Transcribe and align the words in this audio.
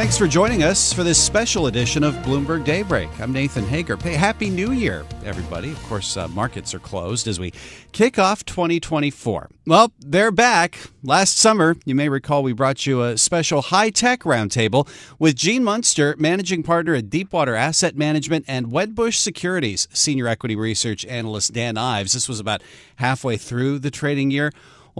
Thanks 0.00 0.16
for 0.16 0.26
joining 0.26 0.62
us 0.62 0.94
for 0.94 1.04
this 1.04 1.22
special 1.22 1.66
edition 1.66 2.02
of 2.02 2.14
Bloomberg 2.24 2.64
Daybreak. 2.64 3.10
I'm 3.20 3.34
Nathan 3.34 3.66
Hager. 3.66 3.98
Hey, 3.98 4.14
Happy 4.14 4.48
New 4.48 4.72
Year, 4.72 5.04
everybody. 5.26 5.72
Of 5.72 5.82
course, 5.82 6.16
uh, 6.16 6.26
markets 6.28 6.72
are 6.72 6.78
closed 6.78 7.28
as 7.28 7.38
we 7.38 7.52
kick 7.92 8.18
off 8.18 8.46
2024. 8.46 9.50
Well, 9.66 9.92
they're 9.98 10.30
back. 10.32 10.78
Last 11.02 11.36
summer, 11.36 11.76
you 11.84 11.94
may 11.94 12.08
recall 12.08 12.42
we 12.42 12.54
brought 12.54 12.86
you 12.86 13.02
a 13.02 13.18
special 13.18 13.60
high 13.60 13.90
tech 13.90 14.20
roundtable 14.20 14.88
with 15.18 15.36
Gene 15.36 15.62
Munster, 15.62 16.16
managing 16.18 16.62
partner 16.62 16.94
at 16.94 17.10
Deepwater 17.10 17.54
Asset 17.54 17.94
Management, 17.94 18.46
and 18.48 18.68
Wedbush 18.68 19.16
Securities, 19.16 19.86
senior 19.92 20.28
equity 20.28 20.56
research 20.56 21.04
analyst 21.04 21.52
Dan 21.52 21.76
Ives. 21.76 22.14
This 22.14 22.26
was 22.26 22.40
about 22.40 22.62
halfway 22.96 23.36
through 23.36 23.80
the 23.80 23.90
trading 23.90 24.30
year. 24.30 24.50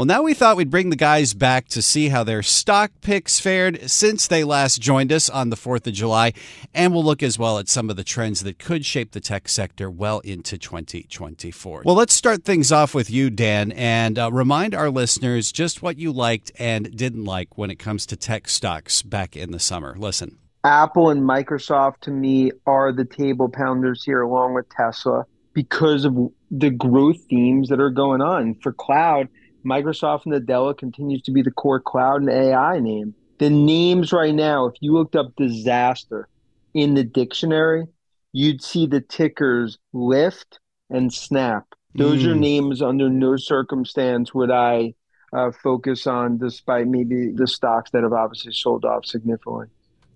Well, 0.00 0.06
now 0.06 0.22
we 0.22 0.32
thought 0.32 0.56
we'd 0.56 0.70
bring 0.70 0.88
the 0.88 0.96
guys 0.96 1.34
back 1.34 1.68
to 1.68 1.82
see 1.82 2.08
how 2.08 2.24
their 2.24 2.42
stock 2.42 2.90
picks 3.02 3.38
fared 3.38 3.90
since 3.90 4.26
they 4.26 4.44
last 4.44 4.80
joined 4.80 5.12
us 5.12 5.28
on 5.28 5.50
the 5.50 5.56
4th 5.56 5.86
of 5.86 5.92
July. 5.92 6.32
And 6.72 6.94
we'll 6.94 7.04
look 7.04 7.22
as 7.22 7.38
well 7.38 7.58
at 7.58 7.68
some 7.68 7.90
of 7.90 7.96
the 7.96 8.02
trends 8.02 8.42
that 8.44 8.58
could 8.58 8.86
shape 8.86 9.10
the 9.10 9.20
tech 9.20 9.46
sector 9.46 9.90
well 9.90 10.20
into 10.20 10.56
2024. 10.56 11.82
Well, 11.84 11.94
let's 11.94 12.14
start 12.14 12.44
things 12.44 12.72
off 12.72 12.94
with 12.94 13.10
you, 13.10 13.28
Dan, 13.28 13.72
and 13.72 14.18
uh, 14.18 14.32
remind 14.32 14.74
our 14.74 14.88
listeners 14.88 15.52
just 15.52 15.82
what 15.82 15.98
you 15.98 16.12
liked 16.12 16.50
and 16.58 16.96
didn't 16.96 17.26
like 17.26 17.58
when 17.58 17.70
it 17.70 17.78
comes 17.78 18.06
to 18.06 18.16
tech 18.16 18.48
stocks 18.48 19.02
back 19.02 19.36
in 19.36 19.50
the 19.50 19.60
summer. 19.60 19.94
Listen. 19.98 20.38
Apple 20.64 21.10
and 21.10 21.20
Microsoft 21.20 22.00
to 22.00 22.10
me 22.10 22.52
are 22.64 22.90
the 22.90 23.04
table 23.04 23.50
pounders 23.50 24.02
here, 24.02 24.22
along 24.22 24.54
with 24.54 24.66
Tesla, 24.70 25.26
because 25.52 26.06
of 26.06 26.16
the 26.50 26.70
growth 26.70 27.22
themes 27.28 27.68
that 27.68 27.80
are 27.80 27.90
going 27.90 28.22
on. 28.22 28.54
For 28.62 28.72
cloud, 28.72 29.28
Microsoft 29.64 30.26
and 30.26 30.34
Nadella 30.34 30.76
continues 30.76 31.22
to 31.22 31.30
be 31.30 31.42
the 31.42 31.50
core 31.50 31.80
cloud 31.80 32.22
and 32.22 32.30
AI 32.30 32.78
name. 32.80 33.14
The 33.38 33.50
names 33.50 34.12
right 34.12 34.34
now, 34.34 34.66
if 34.66 34.74
you 34.80 34.92
looked 34.92 35.16
up 35.16 35.34
disaster 35.36 36.28
in 36.74 36.94
the 36.94 37.04
dictionary, 37.04 37.86
you'd 38.32 38.62
see 38.62 38.86
the 38.86 39.00
tickers 39.00 39.78
Lyft 39.94 40.58
and 40.88 41.12
Snap. 41.12 41.66
Those 41.94 42.22
mm. 42.22 42.28
are 42.28 42.34
names 42.34 42.82
under 42.82 43.08
no 43.08 43.36
circumstance 43.36 44.32
would 44.34 44.50
I 44.50 44.94
uh, 45.32 45.50
focus 45.50 46.06
on, 46.06 46.38
despite 46.38 46.86
maybe 46.86 47.30
the 47.32 47.46
stocks 47.46 47.90
that 47.90 48.02
have 48.02 48.12
obviously 48.12 48.52
sold 48.52 48.84
off 48.84 49.04
significantly. 49.06 49.66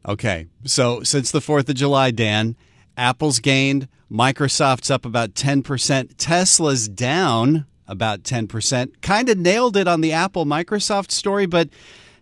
Okay. 0.06 0.47
So 0.65 1.03
since 1.03 1.31
the 1.31 1.41
4th 1.41 1.69
of 1.69 1.75
July, 1.75 2.10
Dan, 2.10 2.56
Apple's 2.97 3.41
gained, 3.41 3.88
Microsoft's 4.10 4.91
up 4.91 5.04
about 5.04 5.34
10%, 5.34 6.15
Tesla's 6.16 6.88
down 6.88 7.66
about 7.87 8.22
10%. 8.22 9.00
Kind 9.03 9.28
of 9.28 9.39
nailed 9.39 9.77
it 9.77 9.89
on 9.89 10.00
the 10.00 10.12
Apple 10.12 10.47
Microsoft 10.47 11.11
story, 11.11 11.47
but 11.47 11.69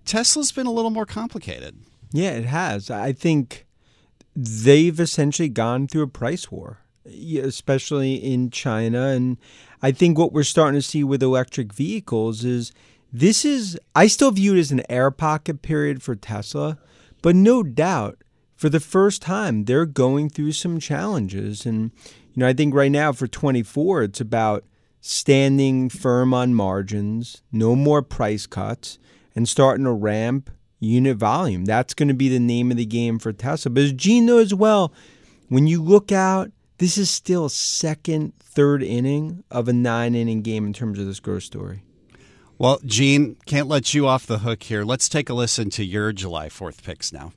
Tesla's 0.04 0.52
been 0.52 0.66
a 0.66 0.72
little 0.72 0.90
more 0.90 1.06
complicated. 1.06 1.76
Yeah, 2.12 2.32
it 2.32 2.44
has. 2.44 2.90
I 2.90 3.12
think 3.12 3.66
they've 4.34 4.98
essentially 4.98 5.48
gone 5.48 5.86
through 5.86 6.02
a 6.02 6.08
price 6.08 6.50
war, 6.50 6.78
especially 7.06 8.14
in 8.14 8.50
China. 8.50 9.08
And 9.08 9.38
I 9.82 9.92
think 9.92 10.18
what 10.18 10.32
we're 10.32 10.42
starting 10.42 10.80
to 10.80 10.86
see 10.86 11.04
with 11.04 11.22
electric 11.22 11.72
vehicles 11.72 12.44
is 12.44 12.72
this 13.12 13.44
is, 13.44 13.78
I 13.94 14.06
still 14.06 14.30
view 14.30 14.54
it 14.54 14.58
as 14.58 14.72
an 14.72 14.82
air 14.88 15.10
pocket 15.10 15.62
period 15.62 16.02
for 16.02 16.14
Tesla, 16.14 16.78
but 17.20 17.36
no 17.36 17.62
doubt 17.62 18.18
for 18.56 18.68
the 18.68 18.80
first 18.80 19.22
time, 19.22 19.64
they're 19.64 19.86
going 19.86 20.30
through 20.30 20.52
some 20.52 20.78
challenges. 20.78 21.66
And, 21.66 21.90
you 22.32 22.40
know, 22.40 22.46
I 22.46 22.52
think 22.52 22.74
right 22.74 22.92
now 22.92 23.12
for 23.12 23.26
24, 23.26 24.04
it's 24.04 24.20
about 24.20 24.64
standing 25.02 25.88
firm 25.88 26.32
on 26.32 26.54
margins, 26.54 27.42
no 27.50 27.76
more 27.76 28.00
price 28.00 28.46
cuts, 28.46 28.98
and 29.34 29.48
starting 29.48 29.84
to 29.84 29.92
ramp 29.92 30.48
unit 30.78 31.16
volume. 31.16 31.64
That's 31.64 31.92
going 31.92 32.08
to 32.08 32.14
be 32.14 32.28
the 32.28 32.38
name 32.38 32.70
of 32.70 32.76
the 32.76 32.86
game 32.86 33.18
for 33.18 33.32
Tesla. 33.32 33.70
But 33.70 33.82
as 33.82 33.92
Gene 33.92 34.24
knows 34.24 34.54
well, 34.54 34.92
when 35.48 35.66
you 35.66 35.82
look 35.82 36.12
out, 36.12 36.50
this 36.78 36.96
is 36.96 37.10
still 37.10 37.48
second, 37.48 38.32
third 38.38 38.82
inning 38.82 39.44
of 39.50 39.68
a 39.68 39.72
nine 39.72 40.14
inning 40.14 40.40
game 40.40 40.66
in 40.66 40.72
terms 40.72 40.98
of 40.98 41.06
this 41.06 41.20
growth 41.20 41.42
story. 41.42 41.82
Well, 42.58 42.80
Gene, 42.84 43.36
can't 43.44 43.66
let 43.66 43.92
you 43.92 44.06
off 44.06 44.24
the 44.24 44.38
hook 44.38 44.62
here. 44.62 44.84
Let's 44.84 45.08
take 45.08 45.28
a 45.28 45.34
listen 45.34 45.68
to 45.70 45.84
your 45.84 46.12
July 46.12 46.48
4th 46.48 46.82
picks 46.84 47.12
now. 47.12 47.32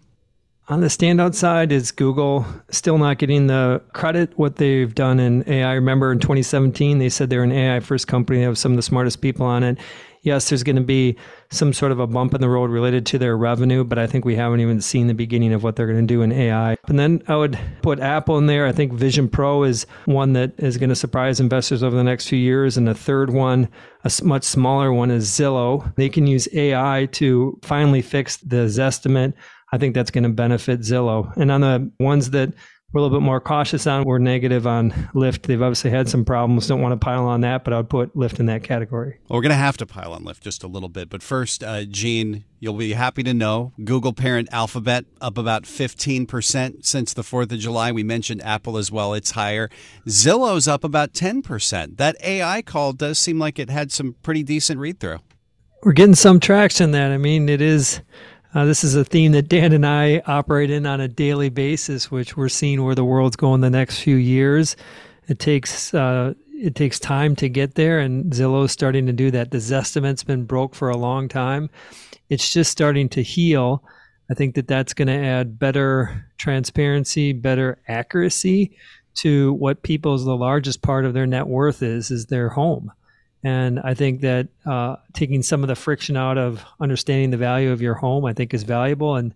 On 0.68 0.82
the 0.82 0.88
standout 0.88 1.36
side 1.36 1.72
is 1.72 1.92
Google 1.92 2.44
still 2.72 2.98
not 2.98 3.20
getting 3.20 3.46
the 3.46 3.84
credit 3.94 4.36
what 4.36 4.56
they've 4.56 4.96
done 4.96 5.20
in 5.20 5.48
AI. 5.48 5.74
Remember 5.74 6.12
in 6.12 6.20
2017 6.20 6.98
they 6.98 7.08
said 7.10 7.30
they're 7.30 7.44
an 7.44 7.52
AI 7.52 7.80
first 7.82 8.08
company. 8.08 8.40
They 8.40 8.46
have 8.46 8.58
some 8.58 8.72
of 8.72 8.76
the 8.76 8.82
smartest 8.82 9.22
people 9.22 9.46
on 9.46 9.62
it. 9.62 9.78
Yes, 10.24 10.50
there's 10.50 10.64
going 10.64 10.78
to 10.78 10.82
be 10.82 11.18
some 11.52 11.72
sort 11.72 11.92
of 11.92 12.00
a 12.00 12.08
bump 12.08 12.34
in 12.34 12.42
the 12.42 12.50
road 12.50 12.72
related 12.72 13.06
to 13.06 13.20
their 13.20 13.38
revenue, 13.38 13.84
but 13.84 14.00
I 14.00 14.08
think 14.08 14.26
we 14.26 14.36
haven't 14.36 14.60
even 14.60 14.82
seen 14.82 15.06
the 15.06 15.14
beginning 15.14 15.54
of 15.54 15.62
what 15.62 15.76
they're 15.76 15.86
going 15.86 16.02
to 16.02 16.12
do 16.12 16.24
in 16.24 16.32
AI. 16.32 16.78
And 16.88 16.98
then 16.98 17.22
I 17.28 17.36
would 17.36 17.60
put 17.84 18.00
Apple 18.00 18.40
in 18.40 18.48
there. 18.48 18.66
I 18.66 18.72
think 18.72 18.92
Vision 18.92 19.30
Pro 19.30 19.62
is 19.66 19.86
one 20.06 20.34
that 20.34 20.54
is 20.58 20.78
going 20.78 20.90
to 20.90 20.96
surprise 20.96 21.40
investors 21.40 21.84
over 21.84 21.96
the 21.96 22.04
next 22.04 22.28
few 22.28 22.40
years. 22.40 22.76
And 22.76 22.88
the 22.88 22.96
third 22.96 23.30
one, 23.30 23.70
a 24.04 24.12
much 24.24 24.46
smaller 24.46 24.92
one, 24.92 25.12
is 25.12 25.30
Zillow. 25.30 25.94
They 25.94 26.10
can 26.10 26.26
use 26.26 26.48
AI 26.54 27.08
to 27.12 27.60
finally 27.62 28.02
fix 28.02 28.38
the 28.38 28.66
Zestimate 28.66 29.34
I 29.72 29.78
think 29.78 29.96
that's 29.96 30.12
going 30.12 30.24
to 30.24 30.30
benefit 30.30 30.82
Zillow. 30.82 31.36
And 31.38 31.52
on 31.52 31.62
the 31.62 31.92
ones 32.00 32.32
that 32.32 32.54
we're 32.96 33.00
a 33.00 33.02
little 33.02 33.20
bit 33.20 33.26
more 33.26 33.42
cautious 33.42 33.88
on, 33.88 34.06
we're 34.06 34.20
negative 34.20 34.66
on 34.66 34.92
Lyft. 35.14 35.42
They've 35.42 35.62
obviously 35.62 35.90
had 35.90 36.08
some 36.08 36.24
problems. 36.24 36.68
Don't 36.68 36.82
want 36.82 36.94
to 36.94 37.04
pile 37.04 37.26
on 37.26 37.42
that, 37.42 37.66
but 37.66 37.74
I 37.74 37.78
would 37.78 37.90
put 37.90 38.16
Lyft 38.16 38.40
in 38.40 38.46
that 38.46 38.64
category. 38.64 39.20
Well, 39.28 39.38
we're 39.38 39.42
going 39.42 39.50
to 39.50 39.56
have 39.58 39.76
to 39.78 39.86
pile 39.86 40.14
on 40.14 40.24
Lyft 40.24 40.40
just 40.40 40.64
a 40.64 40.68
little 40.68 40.88
bit. 40.88 41.10
But 41.10 41.22
first, 41.22 41.62
uh, 41.62 41.84
Gene, 41.84 42.46
you'll 42.62 42.76
be 42.76 42.94
happy 42.94 43.22
to 43.24 43.34
know 43.34 43.74
Google 43.84 44.14
parent 44.14 44.48
Alphabet 44.54 45.04
up 45.20 45.38
about 45.38 45.64
15% 45.64 46.86
since 46.86 47.14
the 47.14 47.22
4th 47.24 47.52
of 47.52 47.60
July. 47.60 47.92
We 47.92 48.04
mentioned 48.04 48.42
Apple 48.46 48.78
as 48.78 48.94
well. 48.94 49.14
It's 49.14 49.32
higher. 49.32 49.70
Zillow's 50.08 50.66
up 50.66 50.86
about 50.86 51.12
10%. 51.12 51.98
That 51.98 52.16
AI 52.24 52.62
call 52.62 52.94
does 52.94 53.20
seem 53.20 53.40
like 53.40 53.60
it 53.60 53.70
had 53.70 53.92
some 53.92 54.16
pretty 54.24 54.44
decent 54.44 54.80
read 54.80 55.02
through. 55.02 55.20
We're 55.84 55.92
getting 55.92 56.16
some 56.16 56.40
traction 56.40 56.92
that. 56.92 57.12
I 57.12 57.18
mean, 57.18 57.50
it 57.50 57.62
is 57.62 58.02
uh, 58.56 58.64
this 58.64 58.86
is 58.86 58.96
a 58.96 59.04
theme 59.04 59.34
that 59.34 59.50
Dan 59.50 59.74
and 59.74 59.86
I 59.86 60.22
operate 60.26 60.72
in 60.72 60.86
on 60.86 61.02
a 61.02 61.10
daily 61.10 61.50
basis, 61.50 62.10
which 62.10 62.38
we're 62.38 62.48
seeing 62.48 62.84
where 62.84 62.96
the 62.96 63.04
world's 63.04 63.36
going 63.36 63.60
the 63.60 63.70
next 63.70 64.00
few 64.00 64.16
years. 64.16 64.78
It 65.28 65.40
takes 65.40 65.94
uh, 65.94 66.36
it 66.54 66.74
takes 66.74 66.98
time 66.98 67.36
to 67.36 67.50
get 67.50 67.76
there, 67.76 68.00
and 68.00 68.32
Zillow's 68.32 68.72
starting 68.72 69.08
to 69.08 69.14
do 69.14 69.30
that. 69.32 69.52
The 69.52 69.58
Zestimate's 69.58 70.24
been 70.24 70.46
broke 70.46 70.74
for 70.74 70.90
a 70.90 70.96
long 70.96 71.28
time. 71.28 71.70
It's 72.30 72.52
just 72.52 72.72
starting 72.72 73.10
to 73.10 73.22
heal. 73.22 73.84
I 74.32 74.34
think 74.36 74.56
that 74.56 74.70
that's 74.70 74.94
going 74.94 75.10
to 75.10 75.14
add 75.14 75.60
better 75.60 76.26
transparency, 76.38 77.34
better 77.34 77.78
accuracy 77.90 78.78
to 79.16 79.52
what 79.54 79.84
people's 79.84 80.24
the 80.24 80.36
largest 80.36 80.82
part 80.82 81.04
of 81.04 81.14
their 81.14 81.28
net 81.28 81.48
worth 81.48 81.84
is 81.84 82.10
is 82.10 82.28
their 82.28 82.50
home. 82.50 82.92
And 83.46 83.80
I 83.82 83.94
think 83.94 84.22
that 84.22 84.48
uh, 84.66 84.96
taking 85.14 85.44
some 85.44 85.62
of 85.62 85.68
the 85.68 85.76
friction 85.76 86.18
out 86.18 86.40
of 86.40 86.66
understanding 86.80 87.30
the 87.30 87.38
value 87.38 87.72
of 87.72 87.80
your 87.80 87.94
home, 87.94 88.26
I 88.26 88.34
think, 88.34 88.56
is 88.56 88.64
valuable. 88.64 89.16
And 89.16 89.36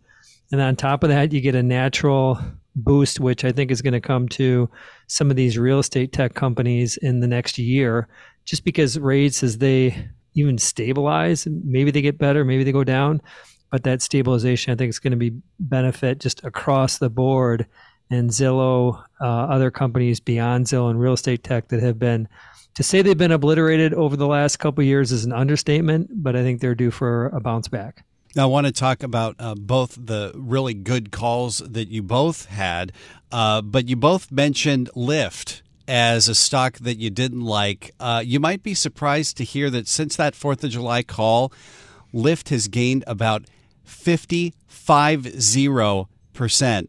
and 0.51 0.59
on 0.59 0.75
top 0.75 1.03
of 1.03 1.09
that, 1.09 1.31
you 1.31 1.41
get 1.41 1.53
a 1.53 1.61
natural 1.61 2.39
boost, 2.75 3.19
which 3.19 3.45
I 3.45 3.51
think 3.51 3.69
is 3.69 3.83
going 3.83 3.94
to 3.94 4.01
come 4.01 4.27
to 4.29 4.67
some 5.06 5.29
of 5.29 5.35
these 5.35 5.59
real 5.59 5.77
estate 5.77 6.11
tech 6.11 6.33
companies 6.33 6.97
in 6.97 7.19
the 7.19 7.27
next 7.27 7.59
year, 7.59 8.07
just 8.45 8.63
because 8.63 8.97
rates 8.97 9.44
as 9.44 9.59
they 9.59 10.09
even 10.33 10.57
stabilize. 10.57 11.45
Maybe 11.45 11.91
they 11.91 12.01
get 12.01 12.17
better, 12.17 12.44
maybe 12.44 12.63
they 12.63 12.71
go 12.71 12.83
down, 12.83 13.21
but 13.69 13.83
that 13.83 14.01
stabilization 14.01 14.73
I 14.73 14.75
think 14.75 14.89
is 14.89 14.97
going 14.97 15.11
to 15.11 15.17
be 15.17 15.39
benefit 15.59 16.19
just 16.19 16.44
across 16.44 16.97
the 16.97 17.11
board. 17.11 17.67
And 18.09 18.31
Zillow, 18.31 19.03
uh, 19.21 19.23
other 19.23 19.69
companies 19.69 20.19
beyond 20.19 20.65
Zillow 20.65 20.89
and 20.89 21.00
real 21.00 21.13
estate 21.13 21.44
tech 21.44 21.67
that 21.67 21.83
have 21.83 22.00
been 22.00 22.27
to 22.75 22.83
say 22.83 23.01
they've 23.01 23.18
been 23.18 23.31
obliterated 23.31 23.94
over 23.94 24.16
the 24.16 24.27
last 24.27 24.57
couple 24.57 24.83
years 24.83 25.12
is 25.12 25.25
an 25.25 25.33
understatement, 25.33 26.10
but 26.12 26.36
I 26.36 26.44
think 26.44 26.62
they're 26.62 26.75
due 26.75 26.92
for 26.92 27.27
a 27.27 27.39
bounce 27.39 27.68
back. 27.68 28.06
Now, 28.36 28.44
I 28.44 28.45
want 28.45 28.68
to 28.68 28.71
talk 28.71 29.01
about 29.01 29.36
uh, 29.39 29.56
both 29.56 29.98
the 30.00 30.31
really 30.36 30.75
good 30.75 31.12
calls 31.12 31.57
that 31.60 31.88
you 31.88 32.04
both 32.04 32.45
had, 32.45 32.92
uh, 33.31 33.63
but 33.63 33.89
you 33.89 33.95
both 33.95 34.31
mentioned 34.31 34.92
Lyft 34.95 35.63
as 35.88 36.27
a 36.27 36.36
stock 36.36 36.77
that 36.77 37.00
you 37.00 37.10
didn't 37.10 37.42
like. 37.42 37.92
Uh, 38.00 38.21
you 38.24 38.39
might 38.39 38.62
be 38.62 38.75
surprised 38.75 39.36
to 39.38 39.44
hear 39.44 39.71
that 39.71 39.88
since 39.88 40.16
that 40.16 40.36
4th 40.36 40.63
of 40.63 40.69
July 40.69 41.01
call, 41.01 41.51
Lyft 42.13 42.50
has 42.50 42.68
gained 42.68 43.04
about 43.07 43.45
55%. 43.88 46.88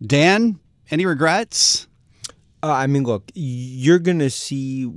Dan, 0.00 0.60
any 0.90 1.04
regrets? 1.04 1.88
Uh, 2.62 2.72
I 2.72 2.86
mean, 2.86 3.04
look, 3.04 3.30
you're 3.34 3.98
going 3.98 4.18
to 4.18 4.30
see 4.30 4.90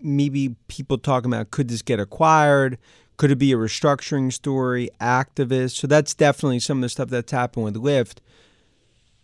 maybe 0.00 0.56
people 0.68 0.98
talking 0.98 1.32
about 1.32 1.50
could 1.50 1.68
this 1.68 1.82
get 1.82 2.00
acquired? 2.00 2.78
Could 3.16 3.30
it 3.30 3.36
be 3.36 3.52
a 3.52 3.56
restructuring 3.56 4.32
story? 4.32 4.90
Activists. 5.00 5.76
So 5.76 5.86
that's 5.86 6.14
definitely 6.14 6.60
some 6.60 6.78
of 6.78 6.82
the 6.82 6.88
stuff 6.88 7.10
that's 7.10 7.32
happened 7.32 7.64
with 7.64 7.74
Lyft. 7.74 8.18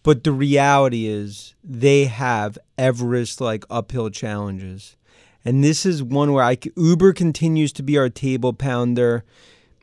But 0.02 0.22
the 0.22 0.32
reality 0.32 1.06
is 1.06 1.54
they 1.64 2.04
have 2.04 2.58
Everest 2.78 3.40
like 3.40 3.64
uphill 3.70 4.10
challenges. 4.10 4.96
And 5.44 5.64
this 5.64 5.86
is 5.86 6.02
one 6.02 6.32
where 6.32 6.44
I, 6.44 6.58
Uber 6.76 7.12
continues 7.12 7.72
to 7.72 7.82
be 7.82 7.96
our 7.96 8.08
table 8.08 8.52
pounder. 8.52 9.24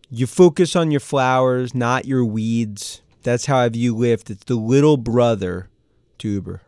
You 0.09 0.27
focus 0.27 0.75
on 0.75 0.91
your 0.91 0.99
flowers, 0.99 1.73
not 1.73 2.05
your 2.05 2.23
weeds. 2.23 3.01
That's 3.23 3.47
how 3.47 3.57
I 3.57 3.69
view 3.69 3.95
Lyft. 3.95 4.29
It's 4.29 4.43
the 4.43 4.55
little 4.55 4.97
brother 4.97 5.69
to 6.19 6.29
Uber. 6.29 6.61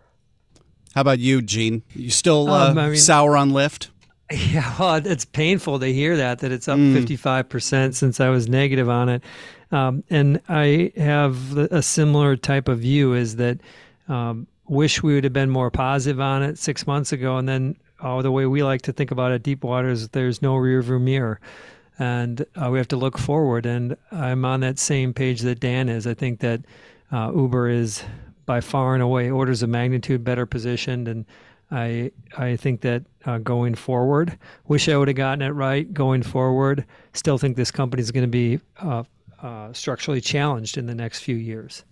How 0.96 1.02
about 1.02 1.20
you, 1.20 1.42
Gene? 1.42 1.84
You 1.94 2.10
still 2.10 2.50
uh, 2.50 2.72
um, 2.72 2.78
I 2.78 2.88
mean, 2.88 2.98
sour 2.98 3.38
on 3.38 3.52
Lyft? 3.52 3.90
Yeah, 4.32 4.74
well, 4.80 4.96
it's 4.96 5.24
painful 5.24 5.80
to 5.82 5.94
hear 5.94 6.18
that 6.18 6.40
that 6.40 6.52
it's 6.52 6.68
up 6.68 6.80
fifty 6.80 7.16
five 7.16 7.48
percent 7.48 7.94
since 7.94 8.20
I 8.20 8.30
was 8.30 8.50
negative 8.50 8.90
on 8.90 9.08
it, 9.08 9.24
um, 9.72 10.04
and 10.10 10.42
I 10.50 10.92
have 10.98 11.56
a 11.56 11.84
similar 11.84 12.36
type 12.36 12.68
of 12.68 12.80
view. 12.80 13.14
Is 13.14 13.36
that 13.36 13.60
um, 14.08 14.48
wish 14.68 15.04
we 15.04 15.14
would 15.14 15.26
have 15.26 15.34
been 15.34 15.52
more 15.52 15.70
positive 15.70 16.20
on 16.20 16.42
it 16.42 16.58
six 16.58 16.88
months 16.88 17.12
ago, 17.12 17.38
and 17.38 17.48
then 17.48 17.76
oh, 18.02 18.24
the 18.24 18.32
way 18.32 18.48
we 18.48 18.64
like 18.64 18.82
to 18.84 18.92
think 18.92 19.12
about 19.12 19.32
it, 19.32 19.44
deep 19.44 19.64
water 19.64 19.90
is 19.90 20.10
there's 20.10 20.42
no 20.42 20.56
rearview 20.56 21.00
mirror, 21.00 21.40
and 22.00 22.48
uh, 22.56 22.72
we 22.72 22.80
have 22.80 22.88
to 22.88 22.98
look 22.98 23.20
forward. 23.20 23.68
And 23.68 23.96
I'm 24.12 24.44
on 24.44 24.62
that 24.62 24.80
same 24.80 25.14
page 25.14 25.42
that 25.42 25.60
Dan 25.60 25.88
is. 25.88 26.08
I 26.08 26.16
think 26.16 26.40
that 26.40 26.62
uh, 27.12 27.32
Uber 27.36 27.70
is 27.70 28.04
by 28.46 28.62
far 28.62 28.94
and 28.94 29.04
away 29.04 29.30
orders 29.30 29.64
of 29.64 29.70
magnitude 29.70 30.24
better 30.24 30.46
positioned 30.46 31.08
and 31.08 31.26
I 31.72 32.12
I 32.38 32.56
think 32.58 32.82
that 32.82 33.04
uh, 33.26 33.40
going 33.40 33.76
forward, 33.76 34.38
wish 34.68 34.88
I 34.88 34.98
would 34.98 35.08
have 35.08 35.18
gotten 35.18 35.42
it 35.42 35.50
right. 35.50 35.92
Going 35.92 36.22
forward, 36.22 36.86
still 37.14 37.38
think 37.38 37.58
this 37.58 37.72
company 37.72 38.02
is 38.02 38.12
going 38.12 38.24
to 38.24 38.28
be 38.28 38.60
uh, 38.78 39.04
uh, 39.42 39.74
structurally 39.74 40.22
challenged 40.22 40.78
in 40.78 40.86
the 40.86 40.96
next 40.96 41.20
few 41.20 41.36
years. 41.36 41.84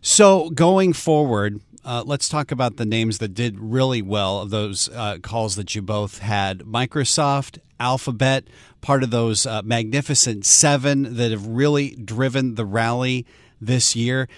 So 0.00 0.50
going 0.50 0.92
forward, 0.94 1.60
uh, 1.84 2.02
let's 2.06 2.28
talk 2.28 2.50
about 2.50 2.76
the 2.76 2.86
names 2.86 3.18
that 3.18 3.34
did 3.34 3.58
really 3.58 4.02
well 4.02 4.40
of 4.40 4.50
those 4.50 4.88
uh, 4.88 5.18
calls 5.22 5.56
that 5.56 5.74
you 5.74 5.82
both 5.82 6.18
had. 6.18 6.60
Microsoft, 6.60 7.58
Alphabet, 7.78 8.48
part 8.80 9.02
of 9.02 9.10
those 9.10 9.46
uh, 9.46 9.62
magnificent 9.62 10.44
seven 10.46 11.16
that 11.16 11.30
have 11.30 11.46
really 11.46 11.90
driven 11.96 12.54
the 12.54 12.64
rally 12.64 13.26
this 13.60 13.94
year. 13.94 14.28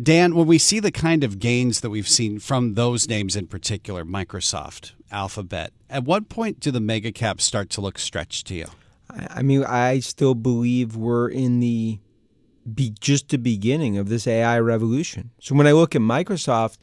Dan, 0.00 0.36
when 0.36 0.46
we 0.46 0.58
see 0.58 0.78
the 0.78 0.92
kind 0.92 1.24
of 1.24 1.40
gains 1.40 1.80
that 1.80 1.90
we've 1.90 2.08
seen 2.08 2.38
from 2.38 2.74
those 2.74 3.08
names 3.08 3.34
in 3.34 3.48
particular, 3.48 4.04
Microsoft, 4.04 4.92
Alphabet, 5.10 5.72
at 5.90 6.04
what 6.04 6.28
point 6.28 6.60
do 6.60 6.70
the 6.70 6.80
mega 6.80 7.10
caps 7.10 7.44
start 7.44 7.68
to 7.70 7.80
look 7.80 7.98
stretched 7.98 8.46
to 8.46 8.54
you? 8.54 8.66
I 9.10 9.42
mean, 9.42 9.64
I 9.64 9.98
still 9.98 10.34
believe 10.34 10.94
we're 10.94 11.28
in 11.28 11.58
the 11.60 11.98
be 12.72 12.94
just 13.00 13.30
the 13.30 13.38
beginning 13.38 13.96
of 13.96 14.08
this 14.08 14.26
AI 14.26 14.60
revolution. 14.60 15.30
So 15.40 15.54
when 15.54 15.66
I 15.66 15.72
look 15.72 15.96
at 15.96 16.02
Microsoft, 16.02 16.76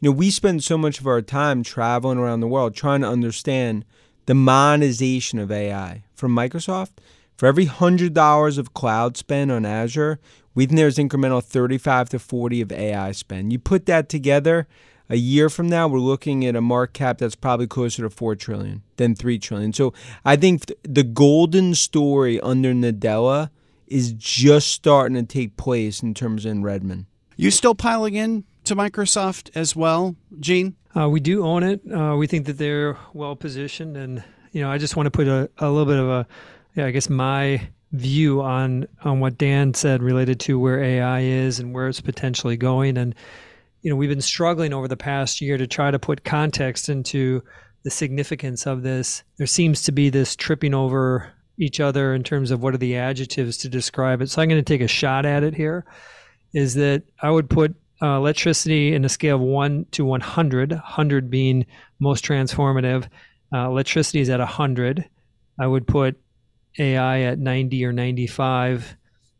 you 0.00 0.08
know, 0.08 0.16
we 0.16 0.30
spend 0.30 0.62
so 0.62 0.78
much 0.78 1.00
of 1.00 1.06
our 1.06 1.20
time 1.20 1.62
traveling 1.62 2.18
around 2.18 2.40
the 2.40 2.48
world 2.48 2.74
trying 2.74 3.00
to 3.02 3.08
understand 3.08 3.84
the 4.26 4.34
monetization 4.34 5.38
of 5.38 5.50
AI. 5.50 6.04
From 6.14 6.34
Microsoft, 6.34 6.92
for 7.36 7.46
every 7.46 7.66
$100 7.66 8.58
of 8.58 8.74
cloud 8.74 9.16
spend 9.16 9.50
on 9.50 9.66
Azure, 9.66 10.20
we 10.54 10.66
think 10.66 10.76
there's 10.76 10.98
incremental 10.98 11.42
35 11.42 12.10
to 12.10 12.18
40 12.18 12.60
of 12.60 12.72
AI 12.72 13.12
spend. 13.12 13.52
You 13.52 13.58
put 13.58 13.86
that 13.86 14.08
together, 14.08 14.66
a 15.12 15.16
year 15.16 15.50
from 15.50 15.68
now, 15.68 15.88
we're 15.88 15.98
looking 15.98 16.46
at 16.46 16.56
a 16.56 16.62
market 16.62 16.94
cap 16.94 17.18
that's 17.18 17.34
probably 17.34 17.66
closer 17.66 18.02
to 18.02 18.08
4 18.08 18.34
trillion 18.34 18.82
than 18.96 19.14
3 19.14 19.38
trillion. 19.38 19.72
So 19.74 19.92
I 20.24 20.36
think 20.36 20.72
the 20.82 21.02
golden 21.02 21.74
story 21.74 22.40
under 22.40 22.72
Nadella 22.72 23.50
is 23.86 24.14
just 24.14 24.68
starting 24.68 25.14
to 25.16 25.22
take 25.22 25.58
place 25.58 26.02
in 26.02 26.14
terms 26.14 26.46
of 26.46 26.52
in 26.52 26.62
Redmond. 26.62 27.06
You 27.36 27.50
still 27.50 27.74
piling 27.74 28.14
in 28.14 28.44
to 28.64 28.74
Microsoft 28.74 29.50
as 29.54 29.76
well, 29.76 30.16
Gene? 30.40 30.76
Uh, 30.96 31.10
we 31.10 31.20
do 31.20 31.44
own 31.44 31.62
it. 31.62 31.80
Uh, 31.92 32.16
we 32.16 32.26
think 32.26 32.46
that 32.46 32.56
they're 32.56 32.96
well 33.12 33.36
positioned, 33.36 33.98
and 33.98 34.24
you 34.52 34.62
know, 34.62 34.70
I 34.70 34.78
just 34.78 34.96
want 34.96 35.06
to 35.06 35.10
put 35.10 35.26
a, 35.26 35.50
a 35.58 35.68
little 35.68 35.84
bit 35.84 35.98
of 35.98 36.08
a, 36.08 36.26
yeah, 36.74 36.86
I 36.86 36.90
guess 36.90 37.10
my 37.10 37.68
view 37.92 38.40
on 38.40 38.86
on 39.02 39.20
what 39.20 39.38
Dan 39.38 39.74
said 39.74 40.02
related 40.02 40.40
to 40.40 40.58
where 40.58 40.82
AI 40.82 41.20
is 41.20 41.58
and 41.58 41.74
where 41.74 41.88
it's 41.88 42.00
potentially 42.00 42.56
going. 42.56 42.96
And 42.96 43.14
you 43.82 43.90
know, 43.90 43.96
we've 43.96 44.08
been 44.08 44.20
struggling 44.20 44.72
over 44.72 44.88
the 44.88 44.96
past 44.96 45.40
year 45.40 45.58
to 45.58 45.66
try 45.66 45.90
to 45.90 45.98
put 45.98 46.24
context 46.24 46.88
into 46.88 47.42
the 47.82 47.90
significance 47.90 48.66
of 48.66 48.82
this. 48.82 49.22
There 49.38 49.46
seems 49.46 49.82
to 49.82 49.92
be 49.92 50.08
this 50.08 50.36
tripping 50.36 50.72
over 50.72 51.32
each 51.58 51.80
other 51.80 52.14
in 52.14 52.22
terms 52.22 52.50
of 52.50 52.62
what 52.62 52.74
are 52.74 52.78
the 52.78 52.96
adjectives 52.96 53.56
to 53.58 53.68
describe 53.68 54.22
it. 54.22 54.30
So 54.30 54.40
I'm 54.40 54.48
going 54.48 54.64
to 54.64 54.72
take 54.72 54.80
a 54.80 54.88
shot 54.88 55.26
at 55.26 55.42
it 55.42 55.54
here. 55.54 55.84
Is 56.54 56.74
that 56.74 57.02
I 57.20 57.30
would 57.30 57.50
put 57.50 57.74
uh, 58.02 58.16
electricity 58.16 58.94
in 58.94 59.04
a 59.04 59.08
scale 59.08 59.36
of 59.36 59.42
one 59.42 59.86
to 59.92 60.04
100, 60.04 60.72
100 60.72 61.30
being 61.30 61.66
most 62.00 62.24
transformative. 62.24 63.08
Uh, 63.52 63.68
electricity 63.68 64.20
is 64.20 64.28
at 64.28 64.40
100. 64.40 65.08
I 65.60 65.66
would 65.66 65.86
put 65.86 66.18
AI 66.78 67.20
at 67.22 67.38
90 67.38 67.84
or 67.84 67.92
95, 67.92 68.96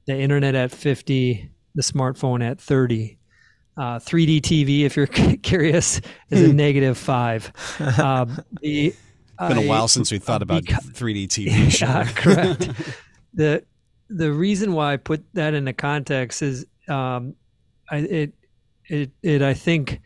the 0.07 0.19
internet 0.19 0.55
at 0.55 0.71
50, 0.71 1.51
the 1.75 1.83
smartphone 1.83 2.45
at 2.45 2.61
30. 2.61 3.19
Uh, 3.75 3.99
3D 3.99 4.41
TV, 4.43 4.83
if 4.83 4.97
you're 4.97 5.07
curious, 5.43 6.01
is 6.31 6.43
a 6.43 6.51
hmm. 6.51 6.57
negative 6.57 6.99
five. 6.99 7.53
Um, 7.99 8.39
the, 8.61 8.89
it's 8.89 9.49
been 9.49 9.65
a 9.65 9.67
while 9.67 9.89
since 9.89 10.13
we 10.13 10.19
thought 10.19 10.43
about 10.43 10.65
beca- 10.65 10.93
3D 10.93 11.27
TV. 11.27 11.81
Yeah, 11.81 12.05
correct. 12.15 12.71
the 13.33 13.65
The 14.11 14.31
reason 14.31 14.73
why 14.75 14.93
I 14.93 14.97
put 14.99 15.25
that 15.35 15.55
into 15.55 15.73
context 15.73 16.43
is 16.43 16.67
um, 16.89 17.35
I, 17.91 17.97
it 17.99 18.33
it 18.87 19.11
it 19.23 19.43
I 19.43 19.55
think 19.55 20.01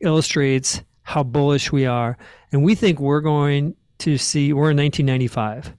illustrates 0.00 0.82
how 1.02 1.22
bullish 1.22 1.72
we 1.72 1.86
are, 1.86 2.18
and 2.50 2.64
we 2.64 2.74
think 2.74 2.98
we're 2.98 3.20
going 3.20 3.76
to 3.98 4.18
see. 4.18 4.52
We're 4.52 4.72
in 4.72 4.76
1995 4.76 5.74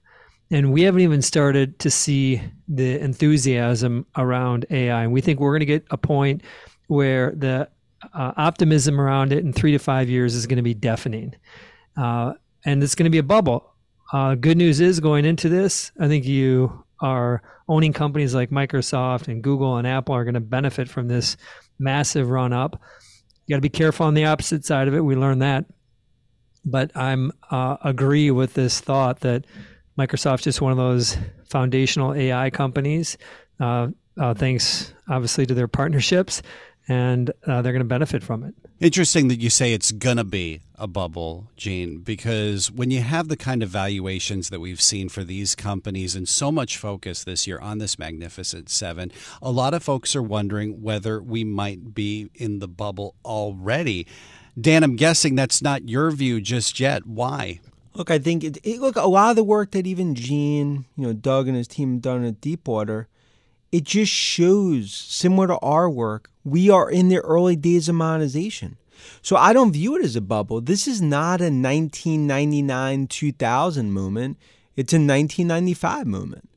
and 0.54 0.72
we 0.72 0.82
haven't 0.82 1.00
even 1.00 1.20
started 1.20 1.80
to 1.80 1.90
see 1.90 2.40
the 2.68 3.00
enthusiasm 3.00 4.06
around 4.16 4.64
AI. 4.70 5.02
And 5.02 5.12
we 5.12 5.20
think 5.20 5.40
we're 5.40 5.50
going 5.50 5.58
to 5.60 5.66
get 5.66 5.84
a 5.90 5.98
point 5.98 6.42
where 6.86 7.32
the 7.32 7.68
uh, 8.12 8.32
optimism 8.36 9.00
around 9.00 9.32
it 9.32 9.38
in 9.40 9.52
three 9.52 9.72
to 9.72 9.80
five 9.80 10.08
years 10.08 10.36
is 10.36 10.46
going 10.46 10.58
to 10.58 10.62
be 10.62 10.72
deafening. 10.72 11.34
Uh, 11.96 12.34
and 12.64 12.84
it's 12.84 12.94
going 12.94 13.02
to 13.02 13.10
be 13.10 13.18
a 13.18 13.24
bubble. 13.24 13.68
Uh, 14.12 14.36
good 14.36 14.56
news 14.56 14.80
is 14.80 15.00
going 15.00 15.24
into 15.24 15.48
this, 15.48 15.90
I 15.98 16.06
think 16.06 16.24
you 16.24 16.84
are 17.00 17.42
owning 17.68 17.92
companies 17.92 18.32
like 18.32 18.50
Microsoft 18.50 19.26
and 19.26 19.42
Google 19.42 19.78
and 19.78 19.88
Apple 19.88 20.14
are 20.14 20.22
going 20.22 20.34
to 20.34 20.40
benefit 20.40 20.88
from 20.88 21.08
this 21.08 21.36
massive 21.80 22.30
run 22.30 22.52
up. 22.52 22.80
You 23.46 23.54
got 23.54 23.56
to 23.56 23.60
be 23.60 23.68
careful 23.70 24.06
on 24.06 24.14
the 24.14 24.26
opposite 24.26 24.64
side 24.64 24.86
of 24.86 24.94
it. 24.94 25.00
We 25.00 25.16
learned 25.16 25.42
that. 25.42 25.64
But 26.64 26.96
I'm 26.96 27.32
uh, 27.50 27.78
agree 27.82 28.30
with 28.30 28.54
this 28.54 28.78
thought 28.80 29.18
that 29.20 29.46
Microsoft's 29.98 30.44
just 30.44 30.60
one 30.60 30.72
of 30.72 30.78
those 30.78 31.16
foundational 31.44 32.14
AI 32.14 32.50
companies, 32.50 33.16
uh, 33.60 33.88
uh, 34.18 34.34
thanks 34.34 34.92
obviously 35.08 35.46
to 35.46 35.54
their 35.54 35.68
partnerships, 35.68 36.42
and 36.88 37.30
uh, 37.46 37.62
they're 37.62 37.72
going 37.72 37.80
to 37.80 37.84
benefit 37.84 38.22
from 38.22 38.42
it. 38.44 38.54
Interesting 38.80 39.28
that 39.28 39.40
you 39.40 39.50
say 39.50 39.72
it's 39.72 39.92
going 39.92 40.16
to 40.16 40.24
be 40.24 40.60
a 40.76 40.88
bubble, 40.88 41.48
Gene, 41.56 41.98
because 41.98 42.70
when 42.70 42.90
you 42.90 43.00
have 43.00 43.28
the 43.28 43.36
kind 43.36 43.62
of 43.62 43.68
valuations 43.68 44.50
that 44.50 44.60
we've 44.60 44.82
seen 44.82 45.08
for 45.08 45.22
these 45.22 45.54
companies 45.54 46.16
and 46.16 46.28
so 46.28 46.50
much 46.50 46.76
focus 46.76 47.22
this 47.22 47.46
year 47.46 47.58
on 47.60 47.78
this 47.78 47.98
Magnificent 47.98 48.68
Seven, 48.68 49.12
a 49.40 49.50
lot 49.50 49.74
of 49.74 49.82
folks 49.82 50.16
are 50.16 50.22
wondering 50.22 50.82
whether 50.82 51.22
we 51.22 51.44
might 51.44 51.94
be 51.94 52.30
in 52.34 52.58
the 52.58 52.68
bubble 52.68 53.14
already. 53.24 54.06
Dan, 54.60 54.82
I'm 54.82 54.96
guessing 54.96 55.34
that's 55.34 55.62
not 55.62 55.88
your 55.88 56.10
view 56.10 56.40
just 56.40 56.80
yet. 56.80 57.06
Why? 57.06 57.60
Look, 57.94 58.10
I 58.10 58.18
think 58.18 58.42
it, 58.42 58.58
it, 58.64 58.80
look 58.80 58.96
a 58.96 59.06
lot 59.06 59.30
of 59.30 59.36
the 59.36 59.44
work 59.44 59.70
that 59.72 59.86
even 59.86 60.14
Gene, 60.14 60.84
you 60.96 61.06
know, 61.06 61.12
Doug 61.12 61.46
and 61.46 61.56
his 61.56 61.68
team 61.68 62.00
done 62.00 62.24
at 62.24 62.40
Deepwater, 62.40 63.08
it 63.70 63.84
just 63.84 64.12
shows 64.12 64.92
similar 64.92 65.46
to 65.46 65.58
our 65.58 65.88
work, 65.88 66.30
we 66.44 66.70
are 66.70 66.90
in 66.90 67.08
the 67.08 67.20
early 67.20 67.56
days 67.56 67.88
of 67.88 67.94
monetization. 67.94 68.76
So 69.22 69.36
I 69.36 69.52
don't 69.52 69.72
view 69.72 69.96
it 69.96 70.04
as 70.04 70.16
a 70.16 70.20
bubble. 70.20 70.60
This 70.60 70.86
is 70.86 71.00
not 71.00 71.40
a 71.40 71.44
1999 71.44 73.06
2000 73.06 73.92
moment. 73.92 74.38
It's 74.76 74.92
a 74.92 74.96
1995 74.96 76.06
moment. 76.06 76.48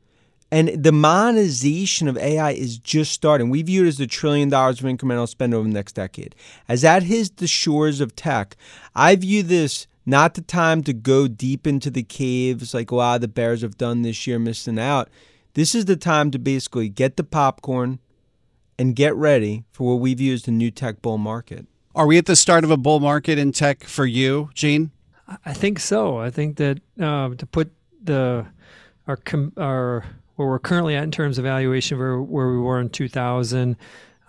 And 0.49 0.81
the 0.81 0.93
monetization 0.93 2.07
of 2.07 2.17
AI 2.17 2.51
is 2.51 2.77
just 2.77 3.11
starting. 3.11 3.49
We 3.49 3.63
view 3.63 3.83
it 3.83 3.89
as 3.89 3.99
a 3.99 4.07
trillion 4.07 4.49
dollars 4.49 4.79
of 4.79 4.85
incremental 4.85 5.27
spend 5.27 5.53
over 5.53 5.67
the 5.67 5.73
next 5.73 5.93
decade. 5.93 6.35
As 6.69 6.81
that 6.83 7.03
hits 7.03 7.29
the 7.29 7.47
shores 7.47 7.99
of 7.99 8.15
tech, 8.15 8.55
I 8.95 9.15
view 9.17 9.43
this 9.43 9.87
not 10.07 10.35
the 10.35 10.41
time 10.41 10.81
to 10.83 10.93
go 10.93 11.27
deep 11.27 11.67
into 11.67 11.91
the 11.91 12.01
caves 12.01 12.73
like 12.73 12.89
a 12.89 12.95
lot 12.95 13.15
of 13.15 13.21
the 13.21 13.27
bears 13.27 13.61
have 13.61 13.77
done 13.77 14.01
this 14.01 14.25
year, 14.25 14.39
missing 14.39 14.79
out. 14.79 15.09
This 15.53 15.75
is 15.75 15.85
the 15.85 15.97
time 15.97 16.31
to 16.31 16.39
basically 16.39 16.87
get 16.87 17.17
the 17.17 17.25
popcorn 17.25 17.99
and 18.79 18.95
get 18.95 19.13
ready 19.15 19.65
for 19.71 19.85
what 19.85 19.99
we 19.99 20.13
view 20.13 20.33
as 20.33 20.43
the 20.43 20.51
new 20.51 20.71
tech 20.71 21.01
bull 21.01 21.17
market. 21.17 21.67
Are 21.93 22.07
we 22.07 22.17
at 22.17 22.25
the 22.25 22.37
start 22.37 22.63
of 22.63 22.71
a 22.71 22.77
bull 22.77 23.01
market 23.01 23.37
in 23.37 23.51
tech 23.51 23.83
for 23.83 24.05
you, 24.05 24.49
Gene? 24.53 24.91
I 25.45 25.51
think 25.51 25.77
so. 25.79 26.19
I 26.19 26.29
think 26.29 26.55
that 26.55 26.79
uh, 27.01 27.29
to 27.35 27.45
put 27.45 27.71
the 28.01 28.45
our 29.07 29.19
our 29.57 30.05
where 30.37 30.47
we're 30.47 30.59
currently 30.59 30.95
at 30.95 31.03
in 31.03 31.11
terms 31.11 31.37
of 31.37 31.43
valuation 31.43 31.97
where, 31.97 32.21
where 32.21 32.49
we 32.49 32.59
were 32.59 32.79
in 32.79 32.89
2000 32.89 33.75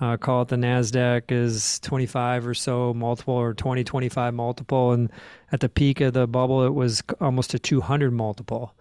uh, 0.01 0.17
call 0.17 0.43
it 0.43 0.49
the 0.49 0.57
nasdaq 0.57 1.31
is 1.31 1.81
25 1.81 2.47
or 2.47 2.55
so 2.55 2.95
multiple 2.95 3.35
or 3.35 3.55
20 3.55 3.85
25 3.85 4.35
multiple 4.35 4.93
and 4.93 5.11
at 5.53 5.61
the 5.61 5.69
peak 5.69 6.01
of 6.01 6.13
the 6.13 6.27
bubble 6.27 6.65
it 6.65 6.75
was 6.75 7.03
almost 7.21 7.55
a 7.55 7.59
200 7.59 8.13
multiple 8.13 8.75